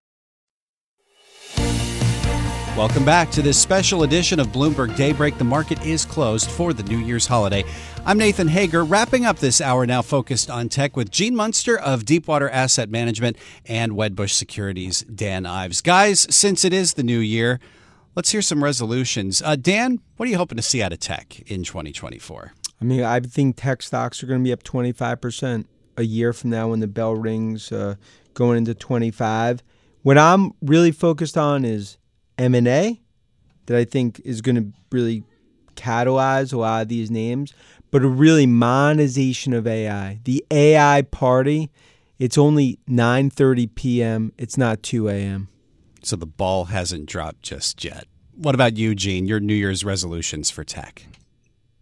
Welcome 2.77 3.03
back 3.03 3.29
to 3.31 3.41
this 3.41 3.59
special 3.59 4.03
edition 4.03 4.39
of 4.39 4.47
Bloomberg 4.47 4.95
Daybreak. 4.95 5.37
The 5.37 5.43
market 5.43 5.85
is 5.85 6.05
closed 6.05 6.49
for 6.49 6.71
the 6.71 6.83
New 6.83 6.99
Year's 6.99 7.27
holiday. 7.27 7.65
I'm 8.05 8.17
Nathan 8.17 8.47
Hager, 8.47 8.85
wrapping 8.85 9.25
up 9.25 9.39
this 9.39 9.59
hour 9.59 9.85
now 9.85 10.01
focused 10.01 10.49
on 10.49 10.69
tech 10.69 10.95
with 10.95 11.11
Gene 11.11 11.35
Munster 11.35 11.77
of 11.77 12.05
Deepwater 12.05 12.49
Asset 12.49 12.89
Management 12.89 13.35
and 13.65 13.91
Wedbush 13.91 14.31
Securities, 14.31 15.01
Dan 15.01 15.45
Ives. 15.45 15.81
Guys, 15.81 16.25
since 16.33 16.63
it 16.63 16.71
is 16.71 16.93
the 16.93 17.03
new 17.03 17.19
year, 17.19 17.59
let's 18.15 18.31
hear 18.31 18.41
some 18.41 18.63
resolutions. 18.63 19.41
Uh, 19.41 19.57
Dan, 19.57 19.99
what 20.15 20.27
are 20.27 20.31
you 20.31 20.37
hoping 20.37 20.55
to 20.55 20.63
see 20.63 20.81
out 20.81 20.93
of 20.93 20.99
tech 20.99 21.41
in 21.51 21.63
2024? 21.65 22.53
I 22.79 22.85
mean, 22.85 23.03
I 23.03 23.19
think 23.19 23.57
tech 23.57 23.81
stocks 23.81 24.23
are 24.23 24.27
going 24.27 24.39
to 24.39 24.45
be 24.45 24.53
up 24.53 24.63
25% 24.63 25.65
a 25.97 26.03
year 26.03 26.31
from 26.31 26.51
now 26.51 26.69
when 26.69 26.79
the 26.79 26.87
bell 26.87 27.15
rings 27.15 27.69
uh, 27.73 27.95
going 28.33 28.59
into 28.59 28.73
25. 28.73 29.61
What 30.03 30.17
I'm 30.17 30.53
really 30.61 30.93
focused 30.93 31.37
on 31.37 31.65
is 31.65 31.97
M&A 32.41 33.01
that 33.67 33.77
I 33.77 33.85
think 33.85 34.19
is 34.25 34.41
going 34.41 34.55
to 34.55 34.73
really 34.91 35.23
catalyze 35.75 36.53
a 36.53 36.57
lot 36.57 36.81
of 36.81 36.87
these 36.87 37.11
names, 37.11 37.53
but 37.91 38.03
a 38.03 38.07
really 38.07 38.45
monetization 38.45 39.53
of 39.53 39.67
AI. 39.67 40.19
The 40.23 40.45
AI 40.51 41.03
party, 41.03 41.69
it's 42.19 42.37
only 42.37 42.79
9:30 42.89 43.75
p.m. 43.75 44.33
It's 44.37 44.57
not 44.57 44.83
2 44.83 45.09
a.m. 45.09 45.47
So 46.03 46.15
the 46.15 46.25
ball 46.25 46.65
hasn't 46.65 47.05
dropped 47.05 47.43
just 47.43 47.83
yet. 47.83 48.07
What 48.35 48.55
about 48.55 48.75
you, 48.77 48.95
Gene? 48.95 49.27
Your 49.27 49.39
New 49.39 49.53
Year's 49.53 49.85
resolutions 49.85 50.49
for 50.49 50.63
tech? 50.63 51.05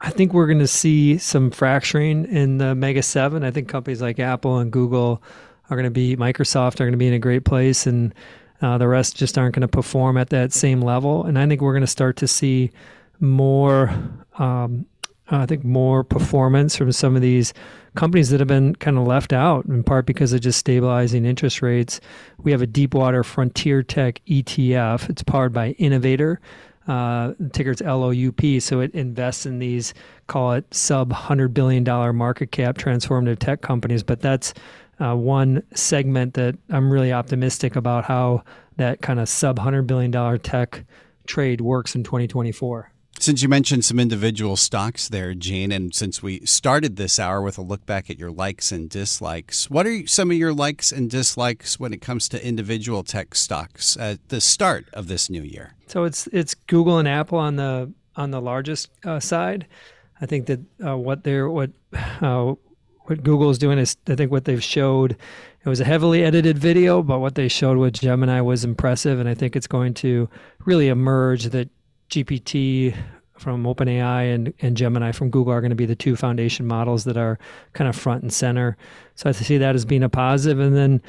I 0.02 0.10
think 0.12 0.34
we're 0.34 0.48
going 0.48 0.60
to 0.60 0.68
see 0.68 1.18
some 1.18 1.52
fracturing 1.52 2.26
in 2.26 2.58
the 2.58 2.76
Mega 2.76 3.02
7. 3.02 3.44
I 3.44 3.52
think 3.52 3.68
companies 3.68 4.02
like 4.02 4.20
Apple 4.20 4.58
and 4.58 4.72
Google 4.72 5.22
are 5.70 5.78
going 5.78 5.86
to 5.86 5.92
be, 5.92 6.16
Microsoft 6.16 6.76
are 6.76 6.86
going 6.86 6.94
to 6.94 6.98
be 6.98 7.08
in 7.08 7.14
a 7.14 7.20
great 7.20 7.46
place. 7.46 7.86
And 7.86 8.14
uh, 8.62 8.78
the 8.78 8.88
rest 8.88 9.16
just 9.16 9.38
aren't 9.38 9.56
going 9.56 9.62
to 9.62 9.68
perform 9.68 10.18
at 10.18 10.30
that 10.30 10.52
same 10.52 10.82
level. 10.82 11.24
And 11.24 11.40
I 11.40 11.48
think 11.48 11.62
we're 11.62 11.74
going 11.74 11.82
to 11.82 11.88
start 11.88 12.18
to 12.18 12.28
see 12.28 12.72
more, 13.20 13.94
um, 14.38 14.86
I 15.30 15.46
think, 15.46 15.64
more 15.64 16.04
performance 16.04 16.76
from 16.76 16.92
some 16.92 17.16
of 17.16 17.22
these 17.22 17.54
companies 17.96 18.30
that 18.30 18.40
have 18.40 18.48
been 18.48 18.76
kind 18.76 18.98
of 18.98 19.08
left 19.08 19.34
out, 19.34 19.66
in 19.66 19.84
part 19.84 20.06
because 20.06 20.34
of 20.34 20.42
just 20.42 20.60
stabilizing 20.60 21.26
interest 21.26 21.62
rates. 21.62 22.00
We 22.38 22.52
have 22.52 22.62
a 22.62 22.68
Deepwater 22.68 23.24
Frontier 23.24 23.84
Tech 23.84 24.22
ETF. 24.28 25.10
It's 25.10 25.24
powered 25.24 25.54
by 25.54 25.72
Innovator. 25.72 26.40
Uh, 26.88 27.34
ticker's 27.54 27.82
LOUP. 27.82 28.62
So 28.62 28.80
it 28.80 28.92
invests 28.96 29.46
in 29.46 29.60
these, 29.60 29.94
call 30.26 30.54
it 30.54 30.74
sub 30.74 31.14
$100 31.14 31.54
billion 31.54 31.84
market 32.16 32.52
cap 32.52 32.78
transformative 32.78 33.38
tech 33.38 33.62
companies. 33.62 34.02
But 34.02 34.22
that's 34.22 34.56
uh, 35.00 35.16
one 35.16 35.64
segment 35.74 36.34
that 36.36 36.58
I'm 36.70 36.92
really 36.92 37.14
optimistic 37.14 37.76
about 37.76 38.06
how 38.06 38.44
that 38.78 39.02
kind 39.02 39.20
of 39.20 39.30
sub 39.30 39.60
$100 39.60 39.88
billion 39.88 40.40
tech 40.40 40.86
trade 41.28 41.62
works 41.62 41.96
in 41.96 42.04
2024. 42.04 42.92
Since 43.20 43.42
you 43.42 43.50
mentioned 43.50 43.84
some 43.84 44.00
individual 44.00 44.56
stocks 44.56 45.10
there, 45.10 45.34
Gene, 45.34 45.74
and 45.74 45.94
since 45.94 46.24
we 46.24 46.40
started 46.46 46.96
this 46.96 47.20
hour 47.20 47.42
with 47.42 47.58
a 47.58 47.62
look 47.62 47.86
back 47.86 48.10
at 48.10 48.18
your 48.18 48.32
likes 48.32 48.72
and 48.72 48.90
dislikes, 48.90 49.70
what 49.70 49.86
are 49.86 50.08
some 50.08 50.32
of 50.32 50.38
your 50.38 50.54
likes 50.54 50.94
and 50.94 51.10
dislikes 51.10 51.78
when 51.78 51.92
it 51.92 52.02
comes 52.02 52.30
to 52.30 52.46
individual 52.46 53.04
tech 53.04 53.36
stocks 53.36 53.98
at 53.98 54.30
the 54.30 54.40
start 54.40 54.88
of 54.94 55.10
this 55.10 55.30
new 55.30 55.42
year? 55.42 55.76
So 55.88 56.06
it's 56.06 56.28
it's 56.28 56.54
Google 56.54 56.98
and 56.98 57.10
Apple 57.10 57.40
on 57.40 57.58
the 57.58 57.92
on 58.16 58.32
the 58.32 58.40
largest 58.40 58.90
uh, 59.04 59.20
side. 59.20 59.68
I 60.22 60.26
think 60.26 60.46
that 60.46 60.60
uh, 60.82 60.96
what 60.96 61.26
they're 61.26 61.50
what 61.50 61.72
uh, 62.22 62.54
what 63.10 63.24
Google 63.24 63.50
is 63.50 63.58
doing 63.58 63.80
is 63.80 63.98
I 64.08 64.16
think 64.16 64.32
what 64.32 64.46
they've 64.46 64.64
showed. 64.64 65.18
It 65.66 65.68
was 65.68 65.80
a 65.80 65.86
heavily 65.86 66.24
edited 66.24 66.60
video, 66.60 67.02
but 67.02 67.20
what 67.20 67.34
they 67.34 67.48
showed 67.48 67.78
with 67.78 67.94
Gemini 67.94 68.40
was 68.40 68.64
impressive, 68.64 69.20
and 69.20 69.28
I 69.28 69.34
think 69.34 69.56
it's 69.56 69.68
going 69.68 69.96
to 69.96 70.30
really 70.66 70.90
emerge 70.90 71.46
that 71.46 71.70
GPT 72.10 72.96
from 73.38 73.64
OpenAI 73.64 74.34
and, 74.34 74.54
and 74.62 74.78
Gemini 74.78 75.12
from 75.12 75.32
Google 75.32 75.54
are 75.54 75.62
going 75.62 75.72
to 75.72 75.76
be 75.76 75.88
the 75.88 75.96
two 75.96 76.16
foundation 76.16 76.68
models 76.68 77.04
that 77.06 77.18
are 77.18 77.40
kind 77.74 77.88
of 77.88 77.96
front 77.96 78.22
and 78.22 78.32
center. 78.32 78.78
So 79.16 79.30
I 79.30 79.32
see 79.32 79.58
that 79.58 79.76
as 79.76 79.86
being 79.86 80.04
a 80.04 80.10
positive. 80.10 80.60
And 80.60 80.76
then 80.76 81.02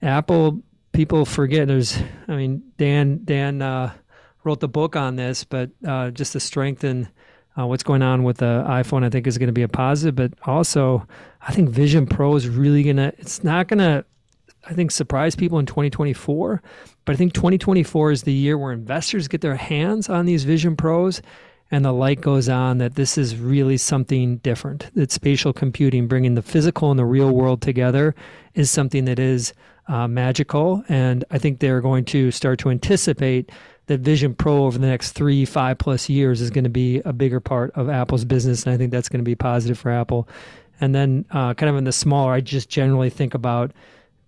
Apple, 0.00 0.62
people 0.92 1.24
forget 1.24 1.66
there's, 1.66 1.98
I 2.28 2.36
mean, 2.36 2.62
Dan 2.76 3.22
Dan 3.24 3.62
uh, 3.62 3.92
wrote 4.44 4.60
the 4.60 4.68
book 4.68 4.94
on 4.94 5.16
this, 5.16 5.44
but 5.44 5.70
uh, 5.86 6.10
just 6.10 6.32
to 6.32 6.40
strengthen 6.40 7.08
uh, 7.58 7.66
what's 7.66 7.82
going 7.82 8.02
on 8.02 8.22
with 8.22 8.38
the 8.38 8.64
iPhone, 8.68 9.02
I 9.04 9.10
think 9.10 9.26
is 9.26 9.38
going 9.38 9.48
to 9.48 9.52
be 9.52 9.62
a 9.62 9.68
positive. 9.68 10.14
But 10.14 10.34
also, 10.48 11.06
I 11.40 11.52
think 11.52 11.70
Vision 11.70 12.06
Pro 12.06 12.34
is 12.36 12.48
really 12.48 12.82
to. 12.84 13.12
It's 13.18 13.44
not 13.44 13.68
to. 13.68 14.04
I 14.66 14.74
think 14.74 14.90
surprise 14.90 15.34
people 15.34 15.58
in 15.58 15.66
2024, 15.66 16.62
but 17.04 17.12
I 17.12 17.16
think 17.16 17.32
2024 17.32 18.10
is 18.10 18.22
the 18.24 18.32
year 18.32 18.58
where 18.58 18.72
investors 18.72 19.28
get 19.28 19.40
their 19.40 19.56
hands 19.56 20.08
on 20.08 20.26
these 20.26 20.44
Vision 20.44 20.76
Pros 20.76 21.22
and 21.70 21.84
the 21.84 21.92
light 21.92 22.20
goes 22.20 22.48
on 22.48 22.78
that 22.78 22.94
this 22.94 23.18
is 23.18 23.36
really 23.36 23.76
something 23.76 24.38
different. 24.38 24.90
That 24.94 25.12
spatial 25.12 25.52
computing, 25.52 26.06
bringing 26.08 26.34
the 26.34 26.42
physical 26.42 26.90
and 26.90 26.98
the 26.98 27.04
real 27.04 27.30
world 27.30 27.60
together, 27.60 28.14
is 28.54 28.70
something 28.70 29.04
that 29.04 29.18
is 29.18 29.52
uh, 29.86 30.08
magical. 30.08 30.82
And 30.88 31.24
I 31.30 31.38
think 31.38 31.60
they're 31.60 31.80
going 31.80 32.04
to 32.06 32.30
start 32.30 32.58
to 32.60 32.70
anticipate 32.70 33.50
that 33.86 34.00
Vision 34.00 34.34
Pro 34.34 34.64
over 34.64 34.78
the 34.78 34.86
next 34.86 35.12
three, 35.12 35.44
five 35.44 35.78
plus 35.78 36.08
years 36.08 36.40
is 36.40 36.50
going 36.50 36.64
to 36.64 36.70
be 36.70 37.00
a 37.04 37.12
bigger 37.12 37.40
part 37.40 37.70
of 37.74 37.88
Apple's 37.88 38.24
business. 38.24 38.64
And 38.64 38.74
I 38.74 38.78
think 38.78 38.90
that's 38.90 39.08
going 39.08 39.20
to 39.20 39.24
be 39.24 39.34
positive 39.34 39.78
for 39.78 39.90
Apple. 39.90 40.28
And 40.80 40.94
then, 40.94 41.24
uh, 41.30 41.54
kind 41.54 41.70
of 41.70 41.76
in 41.76 41.84
the 41.84 41.92
smaller, 41.92 42.32
I 42.32 42.40
just 42.40 42.68
generally 42.68 43.10
think 43.10 43.34
about 43.34 43.72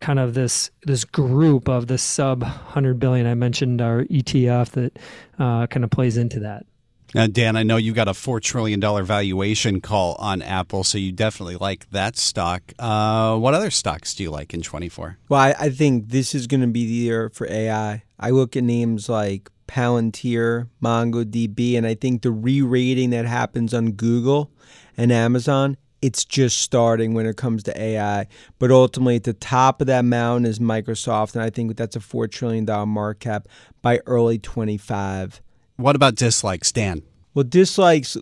kind 0.01 0.19
of 0.19 0.35
this 0.35 0.71
this 0.85 1.05
group 1.05 1.69
of 1.69 1.87
the 1.87 1.99
sub 1.99 2.43
100 2.43 2.99
billion 2.99 3.27
I 3.27 3.35
mentioned 3.35 3.81
our 3.83 4.05
ETF 4.05 4.71
that 4.71 4.99
uh, 5.39 5.67
kind 5.67 5.85
of 5.85 5.91
plays 5.91 6.17
into 6.17 6.41
that. 6.41 6.67
Now, 7.13 7.27
Dan, 7.27 7.57
I 7.57 7.65
know 7.65 7.77
you 7.77 7.93
got 7.93 8.07
a 8.07 8.13
$4 8.13 8.41
trillion 8.41 8.81
valuation 8.81 9.81
call 9.81 10.15
on 10.21 10.43
Apple, 10.43 10.85
so 10.85 10.97
you 10.97 11.11
definitely 11.11 11.57
like 11.57 11.91
that 11.91 12.17
stock. 12.17 12.63
Uh, 12.79 13.37
what 13.37 13.53
other 13.53 13.71
stocks 13.71 14.15
do 14.15 14.23
you 14.23 14.31
like 14.31 14.55
in 14.55 14.63
24? 14.63 15.19
Well, 15.29 15.41
I, 15.41 15.55
I 15.59 15.71
think 15.71 16.11
this 16.11 16.37
is 16.37 16.47
going 16.47 16.61
to 16.61 16.69
be 16.69 16.87
the 16.87 16.93
year 16.93 17.29
for 17.31 17.51
AI. 17.51 18.05
I 18.21 18.31
look 18.31 18.57
at 18.57 18.63
names 18.63 19.09
like 19.09 19.51
Palantir, 19.67 20.69
MongoDB, 20.81 21.77
and 21.77 21.85
I 21.85 21.95
think 21.95 22.23
the 22.23 22.31
re 22.31 22.63
rating 22.63 23.11
that 23.11 23.27
happens 23.27 23.75
on 23.75 23.93
Google 23.93 24.53
and 24.97 25.11
Amazon, 25.11 25.79
it's 26.03 26.25
just 26.25 26.59
starting 26.59 27.15
when 27.15 27.27
it 27.27 27.37
comes 27.37 27.63
to 27.65 27.81
AI. 27.81 28.27
But 28.59 28.71
ultimately, 28.71 29.17
at 29.17 29.25
the 29.25 29.33
top 29.33 29.81
of 29.81 29.87
that 29.87 30.05
mountain 30.05 30.47
is 30.47 30.59
Microsoft, 30.59 31.35
and 31.35 31.43
I 31.43 31.51
think 31.51 31.77
that's 31.77 31.97
a 31.97 32.01
$4 32.01 32.31
trillion 32.31 32.67
market 32.89 33.21
cap 33.21 33.49
by 33.83 34.01
early 34.07 34.39
25. 34.39 35.41
What 35.77 35.97
about 35.97 36.15
dislikes, 36.15 36.73
Dan? 36.73 37.03
Well, 37.35 37.45
dislikes, 37.45 38.17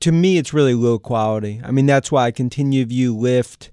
to 0.00 0.12
me, 0.12 0.38
it's 0.38 0.52
really 0.52 0.74
low 0.74 0.98
quality. 0.98 1.60
I 1.64 1.70
mean, 1.70 1.86
that's 1.86 2.12
why 2.12 2.26
I 2.26 2.30
continue 2.30 2.84
to 2.84 2.88
view 2.88 3.16
Lyft 3.16 3.70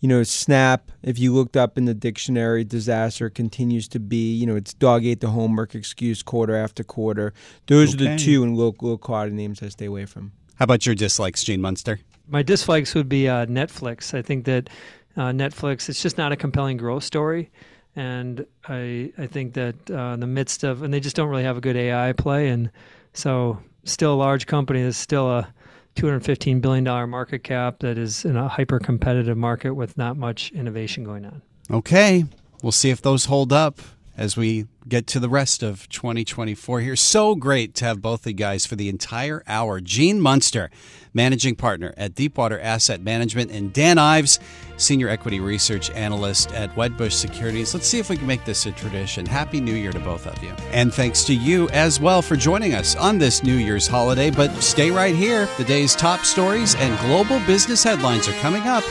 you 0.00 0.08
know, 0.08 0.22
Snap, 0.22 0.92
if 1.02 1.18
you 1.18 1.34
looked 1.34 1.56
up 1.56 1.78
in 1.78 1.86
the 1.86 1.94
dictionary, 1.94 2.64
disaster 2.64 3.30
continues 3.30 3.88
to 3.88 3.98
be, 3.98 4.34
you 4.34 4.46
know, 4.46 4.56
it's 4.56 4.74
dog 4.74 5.04
ate 5.04 5.20
the 5.20 5.30
homework 5.30 5.74
excuse 5.74 6.22
quarter 6.22 6.54
after 6.54 6.84
quarter. 6.84 7.32
Those 7.66 7.94
okay. 7.94 8.06
are 8.06 8.10
the 8.10 8.16
two 8.16 8.42
and 8.42 8.56
local, 8.56 8.90
low 8.90 8.98
quality 8.98 9.34
names 9.34 9.62
I 9.62 9.68
stay 9.68 9.86
away 9.86 10.04
from. 10.04 10.32
How 10.56 10.64
about 10.64 10.86
your 10.86 10.94
dislikes, 10.94 11.42
Gene 11.44 11.60
Munster? 11.60 12.00
My 12.28 12.42
dislikes 12.42 12.94
would 12.94 13.08
be 13.08 13.28
uh, 13.28 13.46
Netflix. 13.46 14.14
I 14.14 14.22
think 14.22 14.44
that 14.46 14.68
uh, 15.16 15.30
Netflix, 15.30 15.88
it's 15.88 16.02
just 16.02 16.18
not 16.18 16.32
a 16.32 16.36
compelling 16.36 16.76
growth 16.76 17.04
story. 17.04 17.50
And 17.94 18.46
I, 18.68 19.12
I 19.16 19.26
think 19.26 19.54
that 19.54 19.74
uh, 19.90 20.14
in 20.14 20.20
the 20.20 20.26
midst 20.26 20.64
of, 20.64 20.82
and 20.82 20.92
they 20.92 21.00
just 21.00 21.16
don't 21.16 21.28
really 21.28 21.44
have 21.44 21.56
a 21.56 21.60
good 21.60 21.76
AI 21.76 22.12
play. 22.12 22.48
And 22.48 22.70
so, 23.14 23.58
still 23.84 24.12
a 24.12 24.16
large 24.16 24.46
company, 24.46 24.82
there's 24.82 24.98
still 24.98 25.30
a, 25.30 25.48
$215 25.96 26.60
billion 26.60 26.84
market 27.08 27.42
cap 27.42 27.80
that 27.80 27.98
is 27.98 28.24
in 28.24 28.36
a 28.36 28.48
hyper 28.48 28.78
competitive 28.78 29.36
market 29.36 29.72
with 29.74 29.96
not 29.96 30.16
much 30.16 30.52
innovation 30.52 31.02
going 31.04 31.24
on. 31.24 31.42
Okay. 31.70 32.24
We'll 32.62 32.72
see 32.72 32.90
if 32.90 33.02
those 33.02 33.24
hold 33.24 33.52
up 33.52 33.80
as 34.16 34.36
we 34.36 34.66
get 34.88 35.06
to 35.08 35.20
the 35.20 35.28
rest 35.28 35.62
of 35.62 35.88
2024 35.88 36.80
here. 36.80 36.96
So 36.96 37.34
great 37.34 37.74
to 37.76 37.84
have 37.84 38.00
both 38.00 38.22
the 38.22 38.32
guys 38.32 38.66
for 38.66 38.76
the 38.76 38.88
entire 38.88 39.42
hour. 39.46 39.80
Gene 39.80 40.20
Munster, 40.20 40.70
managing 41.12 41.56
partner 41.56 41.92
at 41.96 42.14
Deepwater 42.14 42.60
Asset 42.60 43.00
Management, 43.00 43.50
and 43.50 43.72
Dan 43.72 43.98
Ives, 43.98 44.38
senior 44.76 45.08
equity 45.08 45.40
research 45.40 45.90
analyst 45.90 46.52
at 46.52 46.74
Wedbush 46.76 47.12
Securities. 47.12 47.74
Let's 47.74 47.86
see 47.86 47.98
if 47.98 48.08
we 48.08 48.16
can 48.16 48.26
make 48.26 48.44
this 48.44 48.66
a 48.66 48.72
tradition. 48.72 49.26
Happy 49.26 49.60
New 49.60 49.74
Year 49.74 49.92
to 49.92 50.00
both 50.00 50.26
of 50.26 50.42
you. 50.42 50.50
And 50.70 50.92
thanks 50.92 51.24
to 51.24 51.34
you 51.34 51.68
as 51.70 52.00
well 52.00 52.22
for 52.22 52.36
joining 52.36 52.74
us 52.74 52.96
on 52.96 53.18
this 53.18 53.42
New 53.42 53.56
Year's 53.56 53.86
holiday. 53.86 54.30
But 54.30 54.52
stay 54.62 54.90
right 54.90 55.14
here. 55.14 55.48
The 55.58 55.64
day's 55.64 55.94
top 55.94 56.20
stories 56.20 56.74
and 56.76 56.98
global 57.00 57.44
business 57.46 57.82
headlines 57.82 58.28
are 58.28 58.38
coming 58.40 58.62
up 58.62 58.84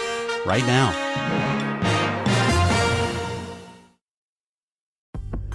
right 0.45 0.65
now. 0.65 1.74